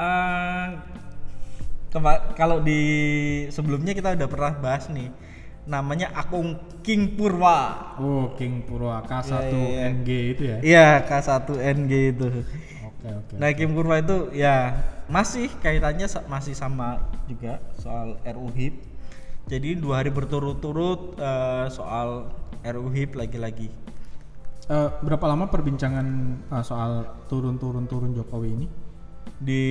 Eh, 0.00 0.66
kema- 0.80 1.09
kalau 2.32 2.62
di 2.62 2.80
sebelumnya 3.50 3.90
kita 3.90 4.14
udah 4.14 4.28
pernah 4.30 4.52
bahas 4.56 4.86
nih 4.88 5.10
namanya 5.66 6.10
akun 6.14 6.56
King 6.80 7.14
Purwa 7.14 7.94
Oh, 7.98 8.32
King 8.34 8.64
Purwa 8.64 9.02
K1 9.02 9.28
Iya, 9.28 9.38
iya, 9.44 9.66
iya. 9.68 9.90
NG 9.90 10.08
itu 10.30 10.42
ya. 10.42 10.56
iya 10.62 10.86
K1NG 11.04 11.92
itu 12.14 12.26
Oke, 12.86 13.08
oke. 13.10 13.34
nah 13.36 13.50
King 13.52 13.74
Purwa 13.74 13.98
itu 13.98 14.30
ya 14.32 14.78
masih 15.06 15.50
kaitannya 15.58 16.06
masih 16.26 16.54
sama 16.54 17.02
juga 17.26 17.58
soal 17.76 18.16
RU 18.24 18.48
HIP 18.50 18.74
jadi 19.46 19.74
dua 19.74 20.00
hari 20.00 20.10
berturut-turut 20.10 21.18
eh, 21.18 21.66
soal 21.68 22.30
RU 22.62 22.88
HIP 22.88 23.14
lagi-lagi 23.14 23.68
Eh, 24.70 24.90
berapa 25.02 25.26
lama 25.26 25.50
perbincangan 25.50 26.06
eh, 26.46 26.62
soal 26.62 27.02
turun-turun 27.26 27.90
turun 27.90 28.14
Jokowi 28.14 28.54
ini? 28.54 28.66
di 29.40 29.64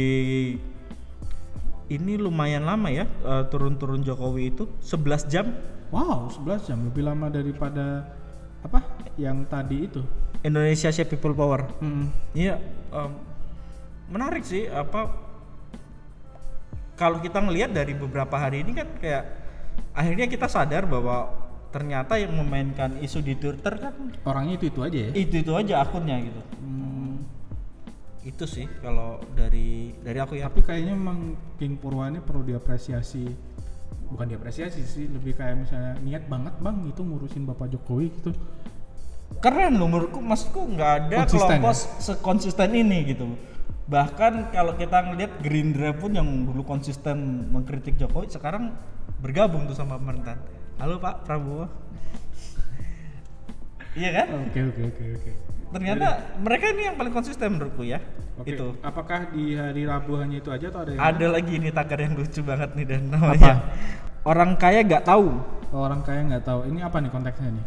ini 1.89 2.15
lumayan 2.15 2.63
lama 2.63 2.87
ya 2.93 3.05
eh, 3.05 3.43
turun-turun 3.49 4.05
Jokowi 4.05 4.53
itu 4.55 4.69
11 4.81 5.25
jam 5.29 5.45
Wow, 5.89 6.29
11 6.29 6.69
jam 6.69 6.77
lebih 6.85 7.01
lama 7.01 7.33
daripada 7.33 8.05
apa? 8.61 8.85
Yang 9.17 9.37
tadi 9.49 9.77
itu. 9.89 10.01
Indonesia 10.45 10.93
Shape 10.93 11.17
People 11.17 11.33
Power 11.33 11.65
Hmm. 11.81 12.13
Iya, 12.37 12.61
em, 12.93 13.11
menarik 14.13 14.45
sih 14.45 14.69
apa 14.69 15.09
kalau 16.93 17.17
kita 17.23 17.41
ngelihat 17.41 17.73
dari 17.73 17.97
beberapa 17.97 18.37
hari 18.37 18.61
ini 18.61 18.77
kan 18.77 18.87
kayak 19.01 19.23
akhirnya 19.97 20.29
kita 20.29 20.45
sadar 20.45 20.85
bahwa 20.85 21.31
ternyata 21.73 22.17
yang 22.17 22.33
memainkan 22.37 22.97
isu 23.01 23.21
di 23.21 23.37
Twitter 23.37 23.77
kan 23.77 23.93
Orangnya 24.25 24.57
itu 24.57 24.73
itu 24.73 24.79
aja 24.81 24.99
ya. 25.09 25.11
itu 25.13 25.35
itu 25.41 25.51
aja 25.57 25.73
akunnya 25.85 26.17
gitu. 26.21 26.41
Hmm. 26.61 26.88
Itu 28.23 28.43
sih 28.43 28.67
kalau 28.83 29.23
dari 29.31 29.95
dari 30.03 30.19
aku 30.19 30.35
ya. 30.35 30.51
Tapi 30.51 30.63
kayaknya 30.65 30.95
memang 30.95 31.39
King 31.55 31.79
Purwa 31.79 32.11
ini 32.11 32.19
perlu 32.19 32.43
diapresiasi. 32.43 33.23
Bukan 34.09 34.25
diapresiasi 34.25 34.81
sih, 34.81 35.05
lebih 35.05 35.37
kayak 35.37 35.69
misalnya 35.69 35.93
niat 36.01 36.25
banget 36.25 36.57
bang 36.57 36.81
itu 36.89 37.01
ngurusin 37.05 37.45
Bapak 37.45 37.69
Jokowi 37.69 38.09
gitu. 38.09 38.33
Keren 39.37 39.77
loh 39.77 39.85
menurutku, 39.85 40.17
maksudku 40.17 40.65
nggak 40.73 40.91
ada 41.05 41.17
Konsisten 41.23 41.61
kelompok 41.61 41.73
sekonsisten 42.01 42.69
ini 42.73 43.13
gitu. 43.13 43.37
Bahkan 43.85 44.49
kalau 44.49 44.73
kita 44.73 45.05
ngelihat 45.05 45.37
Gerindra 45.45 45.93
pun 45.93 46.17
yang 46.17 46.25
dulu 46.25 46.65
konsisten 46.65 47.49
mengkritik 47.53 48.01
Jokowi, 48.01 48.33
sekarang 48.33 48.73
bergabung 49.21 49.69
tuh 49.69 49.77
sama 49.77 50.01
pemerintahan. 50.01 50.41
Halo 50.81 50.97
Pak 50.97 51.29
Prabowo. 51.29 51.69
iya 53.99 54.09
kan? 54.13 54.27
Oke 54.49 54.59
oke 54.73 54.81
oke 54.89 55.03
oke. 55.21 55.31
Ternyata 55.69 56.07
mereka 56.41 56.65
ini 56.73 56.81
yang 56.89 56.95
paling 56.97 57.13
konsisten 57.13 57.47
menurutku 57.53 57.85
ya. 57.85 58.01
Oke. 58.39 58.55
Itu. 58.55 58.73
Apakah 58.81 59.29
di 59.29 59.53
hari 59.53 59.83
Rabu 59.85 60.17
hanya 60.17 60.39
itu 60.39 60.49
aja 60.49 60.71
atau 60.71 60.81
ada 60.87 60.91
yang 60.95 61.01
Ada 61.01 61.25
lagi 61.29 61.53
ini 61.59 61.69
tagar 61.69 61.99
yang 61.99 62.13
lucu 62.15 62.41
banget 62.41 62.69
nih 62.73 62.85
dan 62.87 63.01
namanya 63.11 63.53
orang 64.23 64.55
kaya 64.55 64.79
nggak 64.81 65.05
tahu. 65.05 65.27
Oh, 65.69 65.85
orang 65.85 66.01
kaya 66.01 66.25
nggak 66.25 66.43
tahu. 66.47 66.65
Ini 66.65 66.79
apa 66.81 66.97
nih 67.03 67.11
konteksnya 67.13 67.49
nih? 67.53 67.65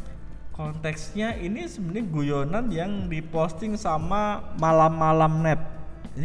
Konteksnya 0.52 1.28
ini 1.38 1.64
sebenarnya 1.64 2.04
guyonan 2.10 2.64
yang 2.68 2.90
diposting 3.08 3.78
sama 3.78 4.52
malam-malam 4.58 5.40
net. 5.40 5.60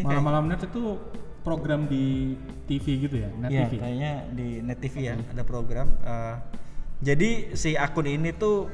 Malam-malam 0.03 0.51
net 0.51 0.67
itu 0.67 1.00
program 1.48 1.88
di 1.88 2.36
TV 2.67 3.07
gitu 3.07 3.24
ya, 3.24 3.31
net 3.39 3.51
Iya, 3.55 3.62
TV. 3.72 3.74
kayaknya 3.79 4.12
di 4.36 4.48
Net 4.60 4.79
TV 4.84 4.96
ya 5.07 5.15
ada 5.15 5.43
program. 5.48 5.88
eh, 6.03 6.36
jadi 7.00 7.55
si 7.55 7.79
akun 7.79 8.03
ini 8.03 8.36
tuh 8.36 8.67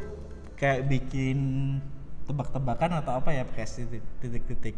kayak 0.58 0.90
bikin 0.90 1.38
tebak-tebakan 2.24 3.04
atau 3.04 3.20
apa 3.20 3.30
ya 3.36 3.44
pakai 3.44 3.68
titik- 3.68 4.12
titik-titik. 4.20 4.76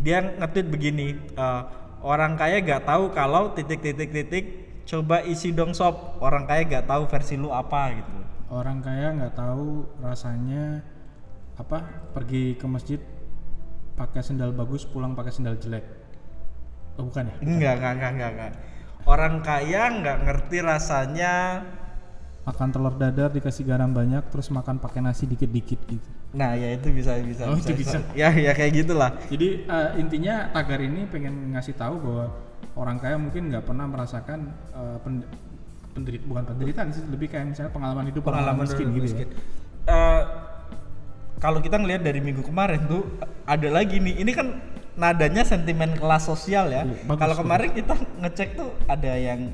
Dia 0.00 0.24
nge-tweet 0.24 0.68
begini, 0.72 1.18
eh, 1.18 1.62
orang 2.00 2.38
kaya 2.38 2.62
gak 2.62 2.88
tahu 2.88 3.12
kalau 3.12 3.52
titik-titik-titik 3.52 4.44
coba 4.86 5.22
isi 5.22 5.54
dong 5.54 5.76
sob. 5.76 6.18
Orang 6.18 6.48
kaya 6.48 6.64
gak 6.66 6.88
tahu 6.90 7.06
versi 7.06 7.34
lu 7.38 7.52
apa 7.52 7.92
gitu. 7.94 8.22
Orang 8.52 8.84
kaya 8.84 9.16
nggak 9.16 9.32
tahu 9.32 9.88
rasanya 10.04 10.84
apa 11.56 11.88
pergi 12.12 12.52
ke 12.60 12.68
masjid 12.68 13.00
pakai 13.96 14.20
sendal 14.20 14.52
bagus 14.52 14.84
pulang 14.84 15.16
pakai 15.16 15.32
sendal 15.32 15.56
jelek. 15.56 15.80
Oh, 17.00 17.08
bukan 17.08 17.32
ya? 17.32 17.36
Enggak, 17.40 17.74
enggak, 17.80 17.92
enggak, 17.96 18.12
enggak, 18.12 18.30
enggak. 18.36 18.52
Orang 19.08 19.34
kaya 19.40 19.82
nggak 19.88 20.18
ngerti 20.28 20.58
rasanya 20.60 21.64
Makan 22.42 22.74
telur 22.74 22.94
dadar 22.98 23.30
dikasih 23.30 23.62
garam 23.62 23.94
banyak 23.94 24.26
terus 24.26 24.50
makan 24.50 24.82
pakai 24.82 24.98
nasi 24.98 25.30
dikit-dikit 25.30 25.78
gitu. 25.86 26.08
Nah, 26.34 26.58
ya 26.58 26.74
itu 26.74 26.90
bisa 26.90 27.14
bisa 27.22 27.46
Oh, 27.46 27.54
itu 27.54 27.70
bisa. 27.70 28.02
Ya, 28.18 28.34
ya 28.34 28.50
kayak 28.50 28.82
gitulah. 28.82 29.14
Jadi 29.30 29.62
eh, 29.62 29.88
intinya 30.02 30.50
tagar 30.50 30.82
ini 30.82 31.06
pengen 31.06 31.54
ngasih 31.54 31.78
tahu 31.78 32.02
bahwa 32.02 32.24
orang 32.74 32.96
kaya 32.98 33.14
mungkin 33.14 33.46
nggak 33.46 33.62
pernah 33.62 33.86
merasakan 33.86 34.50
eh, 34.74 34.96
pen- 35.06 35.28
penderit 35.94 36.24
bukan 36.26 36.42
penderitaan 36.48 36.88
sih 36.90 37.04
lebih 37.06 37.30
kayak 37.30 37.46
misalnya 37.52 37.70
pengalaman 37.70 38.10
hidup 38.10 38.26
orang 38.26 38.42
pengalaman 38.42 38.64
miskin 38.66 38.86
gitu 38.90 39.04
miskin. 39.06 39.28
ya. 39.30 39.38
Eh, 39.86 40.22
kalau 41.38 41.58
kita 41.62 41.78
ngelihat 41.78 42.02
dari 42.02 42.18
minggu 42.18 42.42
kemarin 42.42 42.86
tuh 42.90 43.06
ada 43.46 43.68
lagi 43.70 44.02
nih. 44.02 44.18
Ini 44.18 44.32
kan 44.34 44.46
nadanya 44.98 45.46
sentimen 45.46 45.94
kelas 45.94 46.26
sosial 46.26 46.74
ya. 46.74 46.82
Iya, 46.86 47.06
kalau 47.06 47.38
kemarin 47.38 47.70
kita 47.70 47.94
ngecek 48.18 48.48
tuh 48.58 48.70
ada 48.90 49.14
yang 49.14 49.50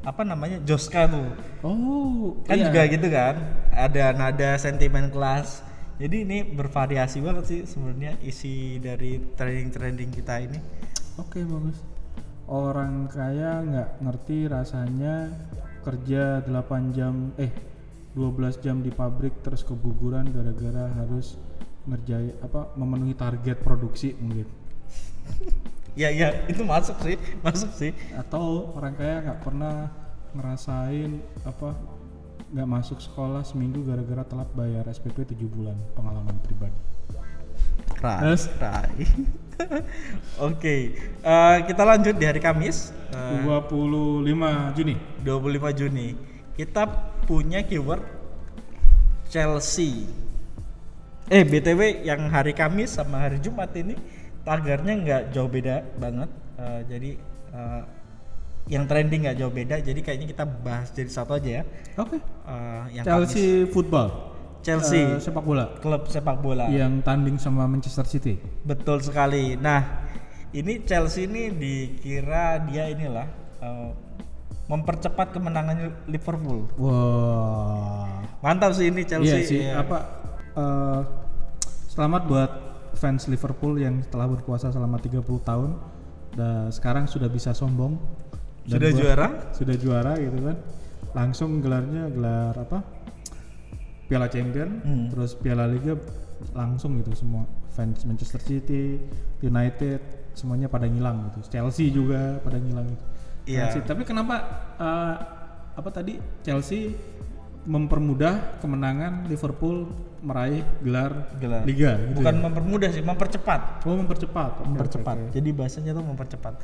apa 0.00 0.22
namanya 0.24 0.58
Joska 0.64 1.04
tuh. 1.08 1.28
Oh, 1.60 2.40
Kan 2.48 2.56
iya. 2.56 2.66
juga 2.72 2.80
gitu 2.88 3.06
kan. 3.12 3.34
Ada 3.72 4.16
nada 4.16 4.50
sentimen 4.56 5.12
kelas. 5.12 5.60
Jadi 6.00 6.24
ini 6.24 6.38
bervariasi 6.44 7.20
banget 7.20 7.44
sih 7.44 7.60
sebenarnya 7.68 8.16
isi 8.24 8.80
dari 8.80 9.20
trending-trending 9.36 10.08
kita 10.08 10.40
ini. 10.40 10.58
Oke 11.20 11.44
bagus. 11.44 11.76
Orang 12.48 13.12
kaya 13.12 13.60
nggak 13.60 13.90
ngerti 14.00 14.48
rasanya 14.48 15.28
kerja 15.84 16.40
8 16.48 16.96
jam 16.96 17.36
eh 17.36 17.52
12 18.16 18.64
jam 18.64 18.80
di 18.80 18.88
pabrik 18.90 19.44
terus 19.44 19.62
keguguran 19.62 20.32
gara-gara 20.32 20.88
harus 20.96 21.36
ngerjain 21.84 22.36
apa 22.40 22.72
memenuhi 22.80 23.12
target 23.12 23.60
produksi 23.60 24.16
mungkin. 24.16 24.48
Ya 26.00 26.08
ya 26.08 26.32
itu 26.48 26.64
masuk 26.64 26.96
sih, 27.04 27.20
masuk 27.44 27.70
sih. 27.76 27.92
Atau 28.16 28.72
orang 28.72 28.96
kaya 28.96 29.20
nggak 29.20 29.40
pernah 29.44 29.92
ngerasain 30.32 31.20
apa 31.44 31.76
nggak 32.56 32.68
masuk 32.72 33.04
sekolah 33.04 33.44
seminggu 33.44 33.84
gara-gara 33.84 34.24
telat 34.24 34.48
bayar 34.56 34.88
SPP 34.88 35.28
7 35.28 35.44
bulan 35.44 35.76
pengalaman 35.92 36.40
pribadi. 36.40 36.80
Cry. 38.00 38.16
Terus? 38.24 38.48
Cry. 38.56 38.96
Oke, 40.48 40.96
eh, 41.20 41.56
kita 41.68 41.82
lanjut 41.84 42.16
di 42.16 42.24
hari 42.24 42.40
Kamis 42.40 42.96
eh, 43.12 43.44
25 43.44 44.24
Juni 44.72 44.96
25 45.20 45.80
Juni. 45.84 46.08
Kita 46.56 46.88
punya 47.28 47.60
keyword 47.60 48.00
Chelsea. 49.28 50.08
Eh 51.28 51.44
BTW 51.44 52.08
yang 52.08 52.32
hari 52.32 52.56
Kamis 52.56 52.96
sama 52.96 53.20
hari 53.20 53.36
Jumat 53.36 53.68
ini 53.76 53.94
tagarnya 54.42 54.94
nggak 54.96 55.22
jauh 55.30 55.46
beda 55.46 55.82
banget. 55.94 56.28
Eh, 56.56 56.80
jadi 56.86 57.10
eh, 57.50 57.82
yang 58.66 58.84
trending 58.84 59.24
nggak 59.24 59.36
jauh 59.36 59.50
beda. 59.50 59.78
Jadi 59.78 60.00
kayaknya 60.00 60.28
kita 60.28 60.44
bahas 60.44 60.88
jadi 60.90 61.08
satu 61.08 61.34
aja 61.34 61.50
ya. 61.50 61.62
Oke 61.96 62.18
Eh, 62.42 62.84
yang 62.92 63.04
Chelsea 63.04 63.44
Football 63.66 64.08
Kamis. 64.10 64.28
Chelsea 64.60 65.00
Eh, 65.00 65.16
sepak 65.18 65.40
bola 65.40 65.72
klub 65.76 66.04
sepak 66.06 66.36
bola. 66.38 66.68
yang 66.68 67.00
tanding 67.00 67.36
sama 67.36 67.64
Manchester 67.64 68.04
City 68.04 68.36
Betul 68.60 69.00
sekali. 69.00 69.56
Nah, 69.56 70.04
ini 70.50 70.82
Chelsea 70.82 71.24
ini 71.24 71.48
dikira 71.48 72.44
dia 72.62 72.86
inilah 72.86 73.24
eh, 73.58 73.90
mempercepat 74.66 75.32
kemenangan 75.32 75.76
Liverpool. 76.06 76.68
wah 76.76 78.20
Mantap 78.38 78.72
sih 78.72 78.86
ini 78.86 79.02
Chelsea. 79.02 79.32
iya 79.32 79.38
sih 79.42 79.60
Iya. 79.62 79.80
apa 79.80 79.98
eh, 80.54 81.00
selamat 81.88 82.22
buat 82.24 82.50
fans 82.92 83.26
Liverpool 83.26 83.76
yang 83.76 84.02
telah 84.04 84.26
berkuasa 84.26 84.68
selama 84.68 84.96
30 84.96 85.20
tahun 85.40 85.70
dan 86.32 86.68
sekarang 86.68 87.04
sudah 87.04 87.26
bisa 87.26 87.50
sombong 87.52 87.98
Dan 88.60 88.76
Sudah 88.76 88.90
juara? 88.92 89.26
sudah 89.50 89.74
juara 89.74 90.12
gitu 90.14 90.38
kan 90.42 90.56
langsung 91.10 91.58
gelarnya 91.58 92.06
gelar 92.08 92.54
apa 92.56 92.78
Piala 94.04 94.26
Champion 94.26 94.70
Hmm. 94.80 95.06
terus 95.08 95.34
Piala 95.34 95.66
Liga 95.66 95.94
langsung 96.50 96.96
gitu 96.96 97.14
semua 97.14 97.44
fans 97.70 98.02
Manchester 98.02 98.38
City 98.38 98.98
United 99.40 99.98
semuanya 100.32 100.66
pada 100.66 100.86
ngilang 100.86 101.30
gitu 101.30 101.46
Chelsea 101.48 101.90
juga 101.90 102.38
pada 102.40 102.56
ngilang 102.56 102.86
gitu 102.86 103.04
Iya. 103.48 103.66
Chelsea. 103.66 103.82
tapi 103.82 104.02
kenapa 104.04 104.34
eh, 104.76 105.14
apa 105.72 105.88
tadi 105.90 106.14
Chelsea 106.40 106.94
mempermudah 107.60 108.58
kemenangan 108.58 109.28
Liverpool 109.28 109.92
meraih 110.20 110.64
gelar, 110.80 111.28
Gelar. 111.36 111.64
Liga 111.64 111.96
gitu 111.96 112.20
Bukan 112.20 112.34
ya? 112.34 112.40
mempermudah 112.40 112.88
sih, 112.88 113.00
mempercepat. 113.00 113.84
oh 113.84 113.96
mempercepat 113.96 114.50
Oke, 114.58 114.68
Mempercepat. 114.68 115.16
oke. 115.16 115.32
Jadi 115.32 115.48
bahasanya 115.52 115.92
tuh 115.92 116.04
mempercepat. 116.04 116.54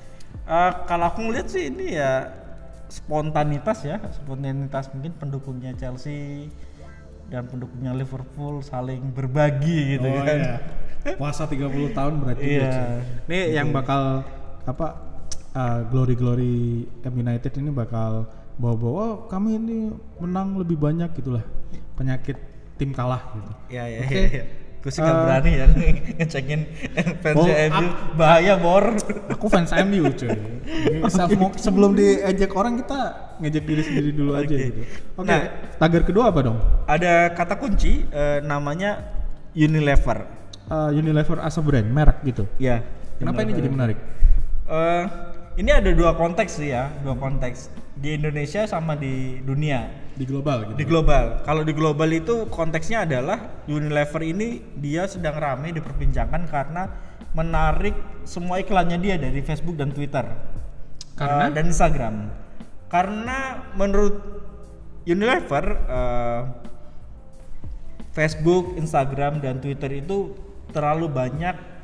Eh, 0.44 0.72
kalau 0.84 1.04
aku 1.08 1.20
ngeliat 1.20 1.48
sih 1.48 1.68
ini 1.68 1.96
ya 1.96 2.32
spontanitas 2.88 3.82
ya, 3.82 3.98
spontanitas 4.10 4.88
mungkin 4.92 5.12
pendukungnya 5.12 5.74
Chelsea 5.74 6.48
dan 7.26 7.44
pendukungnya 7.44 7.90
Liverpool 7.90 8.62
saling 8.62 9.10
berbagi 9.10 9.98
gitu 9.98 10.06
oh, 10.06 10.22
kan. 10.22 10.38
iya. 10.38 10.56
puasa 11.18 11.46
30 11.46 11.66
tahun 11.92 12.14
berarti 12.18 12.44
Iya. 12.46 12.66
ya, 12.66 12.78
ini 13.26 13.38
yang 13.52 13.68
bakal 13.70 14.22
apa 14.62 14.86
glory 15.86 16.14
glory 16.14 16.56
United 17.02 17.50
ini 17.56 17.70
bakal 17.70 18.26
bawa-bawa 18.56 18.92
oh, 18.96 19.14
kami 19.26 19.54
ini 19.54 19.78
menang 20.16 20.56
lebih 20.56 20.76
banyak 20.76 21.12
gitulah 21.12 21.44
penyakit 21.92 22.36
tim 22.74 22.90
kalah 22.90 23.20
gitu 23.32 23.52
Iya 23.68 23.84
iya 23.86 24.00
Oke. 24.02 24.16
iya. 24.16 24.44
Gue 24.76 24.90
sih 24.90 25.00
nggak 25.00 25.12
Eh, 25.12 25.22
berani 25.22 25.50
ya 25.52 25.66
ngecekin 26.16 26.60
fans 27.18 27.36
Oh, 27.36 27.46
MU 27.48 27.86
bahaya 28.14 28.54
bor. 28.56 28.94
aku 29.28 29.46
fans 29.46 29.74
MU 29.82 30.08
cuy 30.08 30.30
self 31.10 31.30
mo- 31.34 31.52
sebelum 31.54 31.92
diejek 31.92 32.52
orang 32.52 32.78
kita 32.78 32.98
ngejek 33.36 33.64
diri 33.64 33.82
sendiri 33.82 34.10
dulu 34.10 34.32
aja 34.32 34.46
Oke. 34.46 34.64
gitu 34.64 34.80
oke 35.14 35.26
Nah. 35.26 35.42
tagar 35.76 36.02
kedua 36.02 36.30
apa 36.30 36.40
dong 36.42 36.58
Ada 36.86 37.32
kata 37.32 37.56
kunci 37.56 38.06
eh, 38.06 38.38
namanya 38.40 39.10
Unilever. 39.52 40.28
Eh, 40.66 40.90
Unilever 40.92 41.40
as 41.40 41.54
a 41.54 41.62
brand 41.62 41.88
merek 41.88 42.22
gitu 42.22 42.44
Ya. 42.56 42.80
kenapa 43.16 43.42
ini 43.42 43.52
jadi 43.52 43.68
menarik 43.68 43.98
Eh, 44.66 45.02
ini 45.56 45.70
ada 45.72 45.90
dua 45.92 46.12
konteks 46.12 46.60
sih 46.60 46.72
ya, 46.72 46.92
dua 47.00 47.16
konteks 47.16 47.72
di 47.96 48.12
Indonesia 48.12 48.68
sama 48.68 48.92
di 48.92 49.40
dunia, 49.40 49.88
di 50.12 50.28
global 50.28 50.68
gitu 50.68 50.76
di 50.76 50.86
global. 50.88 51.40
Kalau 51.48 51.64
di 51.64 51.72
global 51.72 52.08
itu 52.12 52.44
konteksnya 52.52 53.08
adalah 53.08 53.64
Unilever 53.64 54.20
ini 54.20 54.60
dia 54.76 55.08
sedang 55.08 55.40
ramai 55.40 55.72
diperbincangkan 55.72 56.44
karena 56.48 56.82
menarik 57.32 57.96
semua 58.28 58.60
iklannya 58.60 59.00
dia 59.00 59.16
dari 59.16 59.40
Facebook 59.40 59.80
dan 59.80 59.92
Twitter, 59.96 60.28
Karena? 61.16 61.48
Eh, 61.48 61.52
dan 61.56 61.64
Instagram. 61.68 62.14
Karena 62.92 63.68
menurut 63.76 64.16
Unilever 65.08 65.64
eh, 65.88 66.42
Facebook, 68.12 68.76
Instagram 68.80 69.44
dan 69.44 69.60
Twitter 69.60 70.04
itu 70.04 70.36
terlalu 70.72 71.08
banyak 71.12 71.75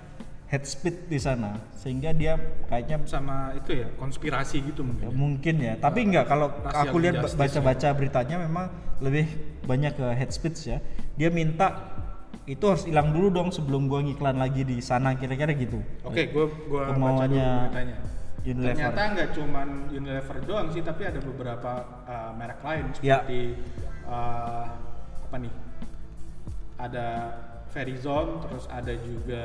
head 0.53 0.69
speed 0.69 1.09
di 1.09 1.17
sana 1.17 1.57
sehingga 1.73 2.12
dia 2.12 2.37
kayaknya 2.69 3.01
sama 3.09 3.57
itu 3.57 3.73
ya 3.73 3.88
konspirasi 3.97 4.61
gitu 4.61 4.85
mungkin 4.85 5.09
Ya, 5.09 5.11
mungkin 5.11 5.55
ya 5.57 5.75
tapi 5.81 6.05
enggak 6.05 6.29
kalau 6.29 6.53
aku 6.62 7.01
lihat 7.01 7.25
injustice 7.25 7.41
baca-baca 7.41 7.88
beritanya 7.97 8.37
memang 8.37 8.69
lebih 9.01 9.25
banyak 9.65 9.97
ke 9.97 10.07
head 10.12 10.29
speech 10.29 10.69
ya 10.69 10.79
dia 11.17 11.33
minta 11.33 11.97
itu 12.45 12.61
harus 12.69 12.85
hilang 12.85 13.17
dulu 13.17 13.33
dong 13.33 13.49
sebelum 13.49 13.88
gua 13.88 14.05
ngiklan 14.05 14.37
lagi 14.37 14.61
di 14.62 14.85
sana 14.85 15.17
kira-kira 15.17 15.57
gitu 15.57 15.81
Oke, 16.05 16.29
gua 16.29 16.51
gua 16.69 16.83
baca 16.85 16.85
dulu 16.85 16.97
Kemauannya 17.01 17.49
beritanya. 17.65 17.97
Unilever. 18.43 18.75
Ternyata 18.75 19.03
nggak 19.15 19.29
cuman 19.38 19.69
Unilever 19.88 20.37
doang 20.43 20.67
sih, 20.75 20.83
tapi 20.83 21.07
ada 21.07 21.23
beberapa 21.23 21.73
uh, 22.03 22.35
merek 22.35 22.59
lain 22.61 22.91
Ya. 22.99 23.23
seperti 23.23 23.55
uh, 24.03 24.67
apa 25.31 25.37
nih? 25.38 25.53
Ada 26.75 27.07
Verizon, 27.71 28.43
terus 28.43 28.67
ada 28.67 28.93
juga 28.99 29.45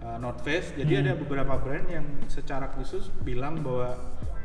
uh, 0.00 0.16
North 0.16 0.40
Face. 0.40 0.72
Jadi 0.72 0.92
Hmm. 0.92 1.02
ada 1.02 1.12
beberapa 1.14 1.54
brand 1.56 1.86
yang 1.86 2.06
secara 2.26 2.70
khusus 2.70 3.10
bilang 3.20 3.58
bahwa 3.58 3.94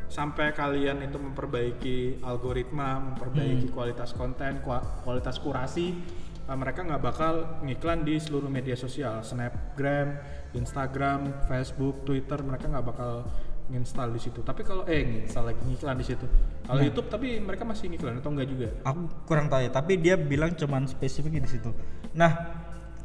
sampai 0.05 0.51
kalian 0.51 1.01
itu 1.01 1.17
memperbaiki 1.17 1.97
algoritma, 2.21 3.01
memperbaiki 3.03 3.67
Hmm. 3.67 3.73
kualitas 3.73 4.11
konten, 4.11 4.61
kua- 4.61 4.83
kualitas 5.01 5.37
kurasi, 5.37 5.97
uh, 6.43 6.53
mereka 6.53 6.81
nggak 6.81 7.01
bakal 7.01 7.33
ngiklan 7.61 8.01
di 8.01 8.17
seluruh 8.17 8.47
media 8.47 8.73
sosial, 8.75 9.21
Snapgram, 9.21 10.17
Instagram, 10.53 11.19
Facebook, 11.43 12.03
Twitter, 12.03 12.39
mereka 12.39 12.67
nggak 12.67 12.85
bakal 12.85 13.25
nginstal 13.65 14.11
di 14.11 14.19
situ. 14.19 14.43
Tapi 14.43 14.61
kalau 14.61 14.83
eh 14.85 15.01
nginstal 15.01 15.47
lagi 15.47 15.63
ngiklan 15.63 15.95
di 15.95 16.05
situ. 16.05 16.27
Kalau 16.61 16.77
Nah. 16.77 16.85
YouTube 16.85 17.07
tapi 17.07 17.39
mereka 17.39 17.63
masih 17.63 17.87
ngiklan 17.87 18.19
atau 18.19 18.29
enggak 18.29 18.47
juga? 18.47 18.67
aku 18.83 19.01
kurang 19.25 19.47
tahu 19.47 19.61
ya 19.61 19.71
tapi 19.71 19.97
dia 19.97 20.15
bilang 20.15 20.51
cuman 20.53 20.85
spesifik 20.85 21.35
di 21.37 21.49
situ 21.49 21.71
nah 22.13 22.29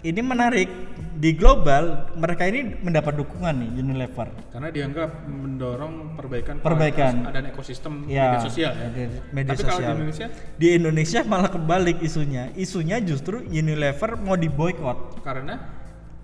ini 0.01 0.21
menarik 0.21 0.71
di 1.13 1.35
global 1.35 1.85
mereka 2.15 2.47
ini 2.47 2.79
mendapat 2.79 3.19
dukungan 3.19 3.51
nih 3.51 3.71
Unilever 3.77 4.31
Karena 4.49 4.71
dianggap 4.71 5.11
mendorong 5.27 6.15
perbaikan 6.15 6.55
Perbaikan. 6.59 7.27
dan 7.29 7.45
ekosistem 7.47 8.07
Ya, 8.07 8.31
media 8.31 8.41
sosial 8.41 8.73
ya. 8.73 8.87
media- 8.89 9.23
media 9.33 9.51
tapi 9.51 9.63
kalau 9.65 9.75
di 9.75 9.83
sosial. 9.83 9.95
Indonesia 9.97 10.27
di 10.55 10.69
Indonesia 10.73 11.21
malah 11.25 11.51
kebalik 11.51 11.99
isunya 12.01 12.43
isunya 12.55 12.97
justru 13.01 13.43
Unilever 13.45 14.15
mau 14.17 14.35
diboykot 14.35 15.19
karena 15.21 15.59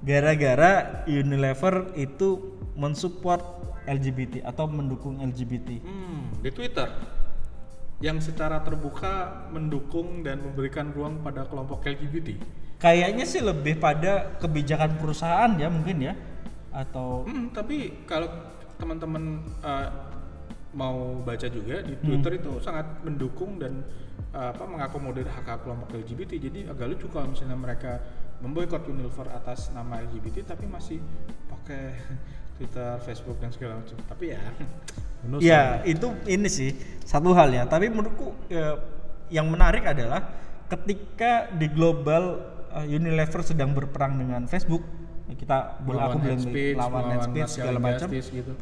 gara-gara 0.01 0.73
Unilever 1.05 1.75
itu 1.95 2.55
mensupport 2.75 3.43
LGBT 3.85 4.41
atau 4.43 4.65
mendukung 4.67 5.19
LGBT. 5.19 5.81
hmm, 5.81 6.41
di 6.41 6.51
Twitter 6.51 6.89
yang 7.99 8.19
secara 8.19 8.61
terbuka 8.61 9.13
mendukung 9.49 10.21
dan 10.21 10.41
memberikan 10.41 10.91
ruang 10.91 11.21
pada 11.21 11.45
kelompok 11.45 11.83
LGBT. 11.83 12.37
Kayaknya 12.85 13.25
sih 13.25 13.41
lebih 13.41 13.81
pada 13.81 14.37
kebijakan 14.37 15.01
perusahaan 15.01 15.49
ya 15.57 15.73
mungkin 15.73 16.05
ya 16.05 16.13
atau 16.69 17.25
Hmm, 17.25 17.49
tapi 17.49 18.05
kalau 18.05 18.29
teman-teman 18.77 19.41
uh, 19.65 19.89
mau 20.75 21.23
baca 21.23 21.47
juga 21.47 21.81
Hmm. 21.81 21.89
di 21.89 21.95
Twitter 21.97 22.33
itu 22.37 22.61
sangat 22.61 22.85
mendukung 23.01 23.57
dan 23.57 23.81
uh, 24.35 24.51
apa 24.53 24.67
mengakomodir 24.67 25.25
hak 25.25 25.47
hak 25.47 25.59
kelompok 25.65 25.97
LGBT. 25.97 26.37
Jadi 26.37 26.61
agak 26.69 26.87
lucu 26.93 27.07
kalau 27.09 27.33
misalnya 27.33 27.57
mereka 27.57 28.03
memboikot 28.43 28.85
Unilever 28.85 29.31
atas 29.33 29.71
nama 29.71 30.03
LGBT 30.03 30.53
tapi 30.53 30.67
masih 30.69 30.99
pakai 31.49 31.95
Twitter, 32.59 33.01
Facebook 33.01 33.39
dan 33.41 33.51
segala 33.55 33.81
macam. 33.81 33.97
Tapi 34.05 34.25
ya, 34.35 34.43
ya 35.41 35.63
lah. 35.81 35.89
itu 35.89 36.07
ini 36.29 36.49
sih 36.51 36.71
satu 37.01 37.33
hal 37.33 37.49
ya. 37.49 37.65
Tapi 37.65 37.89
menurutku 37.89 38.35
ya, 38.51 38.77
yang 39.31 39.49
menarik 39.49 39.87
adalah 39.87 40.21
ketika 40.69 41.49
di 41.55 41.71
global 41.71 42.54
uh, 42.75 42.87
Unilever 42.87 43.41
sedang 43.47 43.73
berperang 43.73 44.19
dengan 44.19 44.45
Facebook 44.51 44.83
kita 45.35 45.81
boleh 45.81 46.03
aku 46.05 46.19
bilang 46.21 46.43
speech, 46.43 46.77
lawan 46.77 47.03
melawan 47.09 47.25
speech 47.25 47.51
segala 47.57 47.79
macam 47.81 48.09
gitu. 48.13 48.53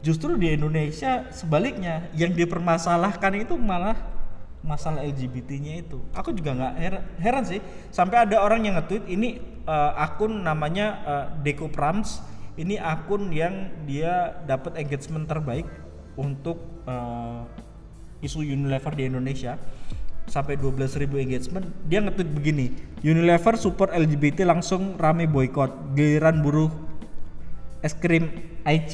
justru 0.00 0.30
di 0.40 0.56
Indonesia 0.56 1.28
sebaliknya 1.28 2.08
yang 2.16 2.32
dipermasalahkan 2.32 3.44
itu 3.44 3.54
malah 3.60 3.98
masalah 4.62 5.06
LGBT-nya 5.06 5.86
itu. 5.86 6.02
Aku 6.14 6.34
juga 6.34 6.54
nggak 6.54 6.74
heran, 6.78 7.02
heran 7.22 7.44
sih 7.46 7.60
sampai 7.94 8.26
ada 8.26 8.42
orang 8.42 8.66
yang 8.66 8.74
nge-tweet 8.78 9.04
ini 9.06 9.38
eh, 9.66 9.92
akun 9.94 10.42
namanya 10.42 10.86
eh, 11.06 11.26
Deko 11.46 11.70
Prams. 11.70 12.22
Ini 12.58 12.82
akun 12.82 13.30
yang 13.30 13.86
dia 13.86 14.34
dapat 14.42 14.74
engagement 14.82 15.30
terbaik 15.30 15.66
untuk 16.18 16.58
eh, 16.86 17.42
isu 18.26 18.42
Unilever 18.42 18.92
di 18.98 19.06
Indonesia. 19.06 19.54
Sampai 20.28 20.60
12.000 20.60 21.08
engagement 21.18 21.66
dia 21.88 22.04
nge-tweet 22.04 22.30
begini 22.30 22.66
Unilever 23.00 23.56
support 23.56 23.90
LGBT 23.90 24.44
langsung 24.44 24.94
rame 25.00 25.24
boykot 25.24 25.96
giliran 25.96 26.44
buruh 26.44 26.70
es 27.80 27.96
krim 27.96 28.28
IC 28.62 28.92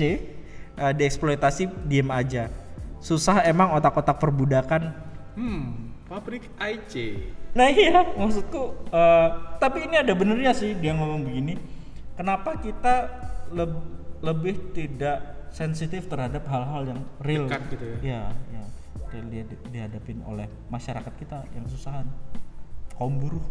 uh, 0.78 0.92
dieksploitasi 0.94 1.68
diem 1.90 2.08
aja 2.08 2.48
susah 3.02 3.44
emang 3.44 3.74
otak-otak 3.76 4.16
perbudakan 4.16 5.04
Hmm, 5.34 5.90
pabrik 6.06 6.46
IC. 6.62 6.94
Nah 7.58 7.66
iya, 7.66 8.06
maksudku 8.14 8.86
uh, 8.94 9.58
tapi 9.58 9.86
ini 9.86 9.98
ada 9.98 10.14
benernya 10.14 10.54
sih 10.54 10.78
dia 10.78 10.94
ngomong 10.94 11.26
begini. 11.26 11.58
Kenapa 12.14 12.54
kita 12.62 13.10
leb- 13.50 13.82
lebih 14.22 14.70
tidak 14.70 15.50
sensitif 15.50 16.06
terhadap 16.06 16.46
hal-hal 16.46 16.82
yang 16.86 17.00
real 17.18 17.50
Dekat 17.50 17.62
gitu 17.74 17.84
ya. 17.86 17.98
Iya, 17.98 18.22
ya. 18.30 18.64
Dan 19.14 19.30
dia 19.30 19.46
dihadapin 19.46 20.18
oleh 20.26 20.50
masyarakat 20.66 21.14
kita 21.14 21.46
yang 21.54 21.62
kesusahan. 21.70 22.10
Kaum 22.98 23.22
buruh. 23.22 23.42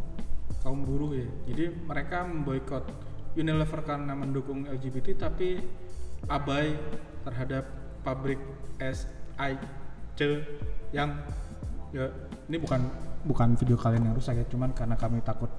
Kaum 0.60 0.84
buruh 0.84 1.15
ya. 1.15 1.28
Jadi 1.47 1.71
mereka 1.88 2.28
memboikot 2.28 2.84
Unilever 3.34 3.82
karena 3.82 4.13
mendukung 4.13 4.67
LGBT 4.67 5.26
tapi 5.26 5.58
abai 6.30 6.78
terhadap 7.26 7.65
pabrik 8.06 8.38
SIC 8.78 10.21
yang 10.93 11.17
ya 11.89 12.13
ini 12.45 12.58
bukan 12.62 12.82
bukan 13.26 13.58
video 13.58 13.80
kalian 13.80 14.12
yang 14.12 14.15
rusak 14.15 14.38
ya 14.38 14.45
cuman 14.45 14.76
karena 14.76 14.93
kami 14.93 15.23
takut 15.26 15.49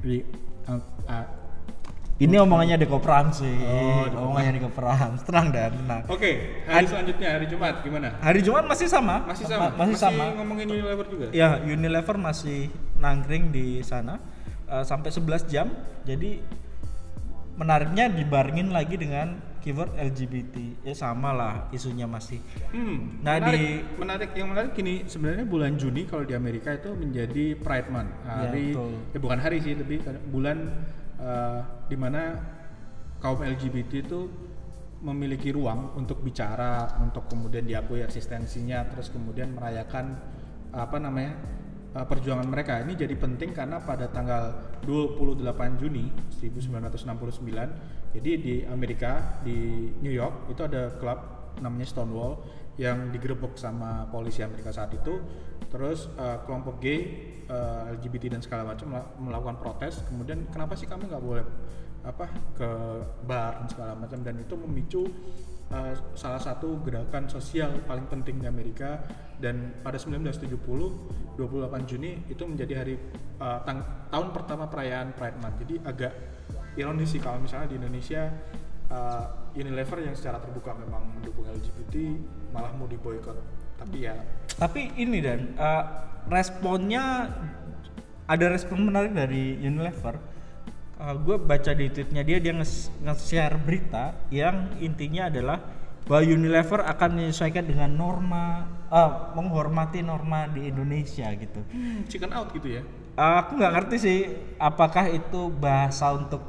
di 0.00 0.24
uh, 0.66 0.80
uh, 1.06 1.26
Ini 2.20 2.36
omongannya 2.36 2.76
di 2.76 2.84
koperasi. 2.84 3.48
Oh, 3.64 4.04
di 4.04 4.12
omongannya 4.14 4.52
di 4.52 4.62
koperasi. 4.62 5.24
Tenang 5.24 5.46
dan 5.48 5.72
tenang. 5.72 6.02
Oke, 6.04 6.30
hari 6.68 6.84
selanjutnya 6.84 7.28
hari 7.32 7.46
Jumat 7.48 7.80
gimana? 7.80 8.12
Hari 8.20 8.40
Jumat 8.40 8.64
masih 8.66 8.86
sama. 8.86 9.24
Masih 9.24 9.48
sama. 9.48 9.72
Ma- 9.72 9.76
masih, 9.80 9.96
sama. 9.96 10.24
ngomongin 10.36 10.68
Unilever 10.68 11.06
juga. 11.08 11.26
Ya, 11.32 11.56
Unilever 11.58 12.16
masih 12.20 12.68
nangkring 12.94 13.48
di 13.48 13.80
sana 13.80 14.20
uh, 14.66 14.84
sampai 14.84 15.08
11 15.08 15.48
jam. 15.48 15.72
Jadi 16.04 16.44
menariknya 17.56 18.08
dibarengin 18.08 18.68
lagi 18.68 18.96
dengan 18.96 19.40
keyword 19.58 19.96
LGBT. 19.96 20.84
Ya 20.84 20.92
sama 20.92 21.32
lah 21.32 21.54
isunya 21.70 22.04
masih. 22.04 22.36
Hmm, 22.68 23.20
Nah, 23.20 23.36
menarik, 23.38 23.56
di- 23.58 23.80
menarik 23.96 24.30
yang 24.34 24.48
menarik 24.48 24.72
gini 24.72 25.04
sebenarnya 25.04 25.44
bulan 25.44 25.72
Juni 25.74 26.04
kalau 26.04 26.24
di 26.24 26.32
Amerika 26.32 26.68
itu 26.70 26.92
menjadi 26.92 27.56
Pride 27.56 27.88
Month 27.88 28.12
hari 28.22 28.72
betul. 28.72 28.92
ya 29.08 29.18
bukan 29.18 29.38
hari 29.38 29.56
sih 29.58 29.72
lebih 29.72 30.00
bulan 30.26 30.56
uh, 31.20 31.60
di 31.86 31.96
mana 31.96 32.40
kaum 33.20 33.44
LGBT 33.44 34.08
itu 34.08 34.20
memiliki 35.00 35.48
ruang 35.52 35.96
untuk 35.96 36.20
bicara 36.20 37.00
untuk 37.00 37.24
kemudian 37.28 37.64
diakui 37.64 38.04
eksistensinya 38.04 38.84
terus 38.92 39.08
kemudian 39.08 39.56
merayakan 39.56 40.16
apa 40.72 40.96
namanya 41.00 41.36
uh, 41.96 42.04
perjuangan 42.04 42.48
mereka. 42.48 42.80
Ini 42.84 42.96
jadi 42.96 43.14
penting 43.16 43.56
karena 43.56 43.80
pada 43.80 44.08
tanggal 44.12 44.76
28 44.84 45.80
Juni 45.80 46.12
1969 46.40 48.16
jadi 48.16 48.30
di 48.36 48.54
Amerika 48.66 49.40
di 49.44 49.88
New 50.02 50.12
York 50.12 50.50
itu 50.50 50.60
ada 50.66 50.92
klub 50.98 51.40
namanya 51.60 51.86
Stonewall 51.86 52.42
yang 52.80 53.12
digerebek 53.12 53.60
sama 53.60 54.08
polisi 54.08 54.40
Amerika 54.40 54.72
saat 54.72 54.96
itu. 54.96 55.20
Terus 55.68 56.08
uh, 56.16 56.40
kelompok 56.48 56.80
gay 56.80 57.00
uh, 57.46 57.92
LGBT 57.92 58.32
dan 58.32 58.40
segala 58.40 58.72
macam 58.72 58.88
mela- 58.88 59.12
melakukan 59.20 59.56
protes. 59.60 60.00
Kemudian 60.08 60.48
kenapa 60.48 60.74
sih 60.80 60.88
kami 60.88 61.04
nggak 61.12 61.20
boleh 61.20 61.44
apa 62.00 62.32
ke 62.56 62.70
bar 63.28 63.60
dan 63.60 63.68
segala 63.68 63.92
macam? 64.00 64.24
Dan 64.24 64.40
itu 64.40 64.56
memicu 64.56 65.04
uh, 65.68 65.92
salah 66.16 66.40
satu 66.40 66.80
gerakan 66.80 67.28
sosial 67.28 67.84
paling 67.84 68.08
penting 68.08 68.40
di 68.40 68.48
Amerika. 68.48 69.04
Dan 69.36 69.76
pada 69.84 70.00
1970 70.00 71.36
28 71.36 71.88
Juni 71.88 72.28
itu 72.28 72.44
menjadi 72.44 72.80
hari 72.80 72.96
uh, 73.40 73.60
tahun 74.08 74.28
pertama 74.32 74.72
perayaan 74.72 75.12
Pride 75.12 75.38
Month. 75.40 75.56
Jadi 75.68 75.74
agak 75.84 76.12
ironis 76.80 77.12
sih 77.12 77.20
kalau 77.20 77.44
misalnya 77.44 77.72
di 77.72 77.76
Indonesia 77.76 78.28
uh, 78.88 79.39
Unilever 79.54 79.98
yang 80.04 80.14
secara 80.14 80.38
terbuka 80.38 80.74
memang 80.78 81.18
mendukung 81.18 81.46
LGBT 81.46 81.94
malah 82.54 82.70
mau 82.74 82.86
diboykot 82.86 83.36
tapi 83.80 84.04
ya 84.04 84.14
Tapi 84.60 84.92
ini 85.00 85.24
dan 85.24 85.56
uh, 85.56 85.84
responnya 86.28 87.32
ada 88.28 88.46
respon 88.52 88.86
menarik 88.92 89.16
dari 89.16 89.56
Unilever. 89.58 90.20
Uh, 91.00 91.16
gue 91.16 91.40
baca 91.40 91.72
di 91.72 91.88
tweetnya 91.88 92.20
dia 92.20 92.36
dia 92.36 92.52
nge- 92.52 92.92
nge-share 93.00 93.56
berita 93.56 94.12
yang 94.28 94.76
intinya 94.84 95.32
adalah 95.32 95.58
bahwa 96.04 96.22
Unilever 96.28 96.84
akan 96.84 97.10
menyesuaikan 97.16 97.64
dengan 97.64 97.88
norma, 97.96 98.68
uh, 98.92 99.32
menghormati 99.32 100.04
norma 100.04 100.44
di 100.52 100.68
Indonesia 100.68 101.32
gitu. 101.32 101.64
hmm, 101.72 102.04
chicken 102.06 102.30
out 102.36 102.52
gitu 102.52 102.68
ya 102.80 102.84
Uh, 103.20 103.42
aku 103.42 103.58
nggak 103.58 103.74
ngerti 103.74 103.96
sih 104.00 104.18
apakah 104.56 105.10
itu 105.10 105.50
bahasa 105.52 106.14
untuk 106.14 106.40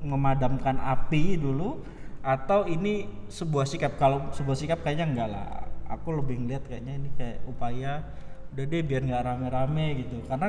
memadamkan 0.00 0.78
api 0.80 1.36
dulu 1.36 1.82
atau 2.20 2.68
ini 2.68 3.08
sebuah 3.28 3.64
sikap? 3.64 3.96
Kalau 3.96 4.28
sebuah 4.32 4.56
sikap 4.56 4.78
kayaknya 4.84 5.06
enggak 5.08 5.28
lah. 5.32 5.48
Aku 5.90 6.14
lebih 6.14 6.38
ngeliat 6.38 6.62
kayaknya 6.68 6.94
ini 6.96 7.08
kayak 7.18 7.38
upaya 7.50 8.04
udah 8.50 8.64
deh 8.66 8.82
biar 8.82 9.02
nggak 9.06 9.24
rame-rame 9.26 9.86
gitu. 10.06 10.16
Karena 10.26 10.48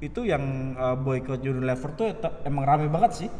itu 0.00 0.20
yang 0.26 0.74
uh, 0.76 0.96
boykot 0.96 1.40
Unilever 1.40 1.90
tuh 1.96 2.06
emang 2.44 2.64
rame 2.64 2.86
banget 2.88 3.26
sih. 3.26 3.30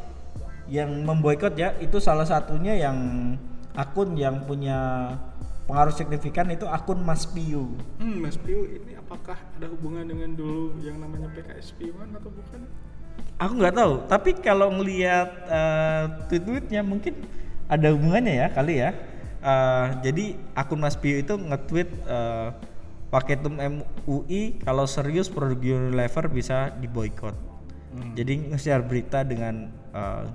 Yang 0.68 0.90
memboikot 1.04 1.54
ya 1.56 1.76
itu 1.80 2.00
salah 2.00 2.24
satunya 2.24 2.76
yang 2.76 2.96
akun 3.76 4.16
yang 4.16 4.46
punya 4.48 5.12
pengaruh 5.64 5.92
signifikan 5.92 6.48
itu 6.52 6.64
akun 6.68 7.00
Mas 7.00 7.24
Piu. 7.24 7.74
Hmm 8.00 8.16
Mas 8.20 8.36
Piu 8.36 8.68
ini 8.68 8.96
apakah 8.96 9.36
ada 9.36 9.66
hubungan 9.68 10.04
dengan 10.04 10.36
dulu 10.36 10.76
yang 10.80 11.00
namanya 11.00 11.28
PKS 11.32 11.76
Piuan 11.76 12.12
atau 12.12 12.30
bukan? 12.32 12.60
Aku 13.34 13.52
nggak 13.58 13.74
tahu, 13.74 13.94
tapi 14.06 14.30
kalau 14.38 14.70
ngelihat 14.78 15.30
uh, 15.50 16.04
tweet-tweetnya 16.30 16.86
mungkin 16.86 17.18
ada 17.68 17.88
hubungannya 17.92 18.34
ya 18.44 18.48
kali 18.52 18.74
ya. 18.80 18.90
Uh, 19.44 20.00
jadi 20.00 20.40
akun 20.56 20.80
Mas 20.80 20.96
Pio 20.96 21.20
itu 21.20 21.36
nge-tweet 21.36 21.88
uh, 22.08 22.56
Paketum 23.12 23.60
MUI 23.60 24.58
kalau 24.64 24.88
serius 24.88 25.28
produk 25.28 25.60
Unilever 25.60 26.26
bisa 26.32 26.72
diboykot. 26.80 27.36
Jadi 28.18 28.50
nge-share 28.50 28.82
berita 28.82 29.22
dengan 29.22 29.70
uh, 29.94 30.26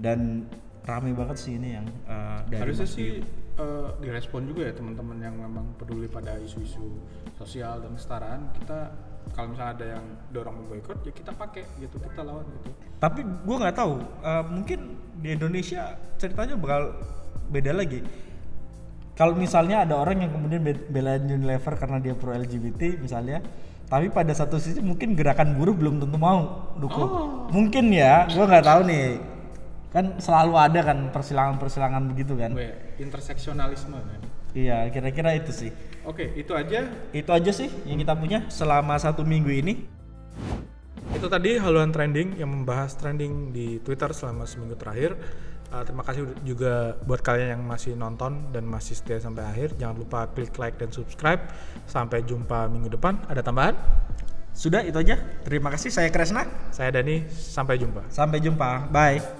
dan 0.00 0.48
rame 0.88 1.12
banget 1.12 1.36
sih 1.36 1.60
ini 1.60 1.76
yang 1.76 1.86
uh, 2.08 2.40
dari 2.48 2.60
harusnya 2.64 2.88
sih 2.88 3.20
eh, 3.60 3.88
direspon 4.00 4.48
juga 4.48 4.66
ya 4.66 4.72
teman-teman 4.72 5.20
yang 5.20 5.36
memang 5.36 5.76
peduli 5.76 6.08
pada 6.08 6.40
isu-isu 6.40 6.98
sosial 7.36 7.84
dan 7.84 7.92
kesetaraan 7.94 8.48
kita 8.56 8.90
kalau 9.30 9.54
misalnya 9.54 9.72
ada 9.76 9.86
yang 9.98 10.04
dorong 10.30 10.54
memboikot 10.64 10.98
ya 11.06 11.12
kita 11.14 11.32
pakai 11.32 11.62
gitu 11.78 11.96
kita 11.96 12.20
lawan 12.20 12.44
gitu 12.60 12.70
Tapi 13.00 13.20
gue 13.24 13.56
nggak 13.56 13.76
tahu, 13.76 13.94
uh, 14.20 14.44
mungkin 14.44 14.78
di 15.16 15.32
Indonesia 15.32 15.96
ceritanya 16.20 16.52
bakal 16.60 17.00
beda 17.48 17.72
lagi. 17.72 18.04
Kalau 19.16 19.32
misalnya 19.36 19.84
ada 19.88 19.96
orang 19.96 20.24
yang 20.24 20.32
kemudian 20.32 20.60
be- 20.60 20.84
belain 20.88 21.24
Unilever 21.24 21.76
karena 21.76 21.96
dia 21.96 22.12
pro 22.12 22.32
LGBT 22.32 23.00
misalnya, 23.00 23.40
tapi 23.88 24.12
pada 24.12 24.32
satu 24.32 24.60
sisi 24.60 24.84
mungkin 24.84 25.16
gerakan 25.16 25.56
buruh 25.56 25.72
belum 25.72 26.00
tentu 26.00 26.16
mau 26.16 26.72
dukung. 26.76 27.08
Mungkin 27.48 27.88
ya, 27.88 28.28
gue 28.28 28.44
nggak 28.44 28.64
tahu 28.64 28.80
nih. 28.84 29.06
Kan 29.90 30.20
selalu 30.20 30.52
ada 30.56 30.80
kan 30.84 30.98
persilangan-persilangan 31.08 32.02
begitu 32.12 32.36
kan. 32.36 32.52
Interseksionalisme 33.00 33.96
kan 33.96 34.20
Iya, 34.52 34.92
kira-kira 34.92 35.34
itu 35.34 35.52
sih. 35.56 35.70
Oke 36.04 36.24
itu 36.36 36.52
aja 36.54 36.88
Itu 37.10 37.30
aja 37.32 37.50
sih 37.50 37.68
yang 37.84 38.00
kita 38.00 38.14
punya 38.16 38.46
selama 38.48 38.96
satu 38.96 39.24
minggu 39.26 39.50
ini. 39.50 39.74
Itu 41.10 41.26
tadi 41.26 41.58
haluan 41.58 41.90
trending 41.90 42.38
yang 42.38 42.48
membahas 42.48 42.94
trending 42.96 43.50
di 43.50 43.82
Twitter 43.82 44.08
selama 44.14 44.46
seminggu 44.46 44.78
terakhir. 44.78 45.18
Uh, 45.70 45.86
terima 45.86 46.02
kasih 46.02 46.26
juga 46.42 46.98
buat 47.06 47.22
kalian 47.22 47.54
yang 47.58 47.62
masih 47.62 47.94
nonton 47.94 48.50
dan 48.50 48.66
masih 48.66 48.98
setia 48.98 49.22
sampai 49.22 49.46
akhir. 49.46 49.78
Jangan 49.78 49.96
lupa 50.00 50.26
klik 50.30 50.54
like 50.58 50.78
dan 50.78 50.90
subscribe. 50.90 51.50
Sampai 51.86 52.26
jumpa 52.26 52.66
minggu 52.70 52.90
depan. 52.90 53.22
Ada 53.30 53.42
tambahan? 53.42 53.74
Sudah 54.50 54.82
itu 54.82 54.98
aja. 54.98 55.18
Terima 55.46 55.70
kasih 55.70 55.94
saya 55.94 56.10
Kresna. 56.10 56.46
Saya 56.74 56.90
Dani. 56.90 57.26
Sampai 57.30 57.78
jumpa. 57.78 58.10
Sampai 58.10 58.42
jumpa. 58.42 58.90
Bye. 58.90 59.39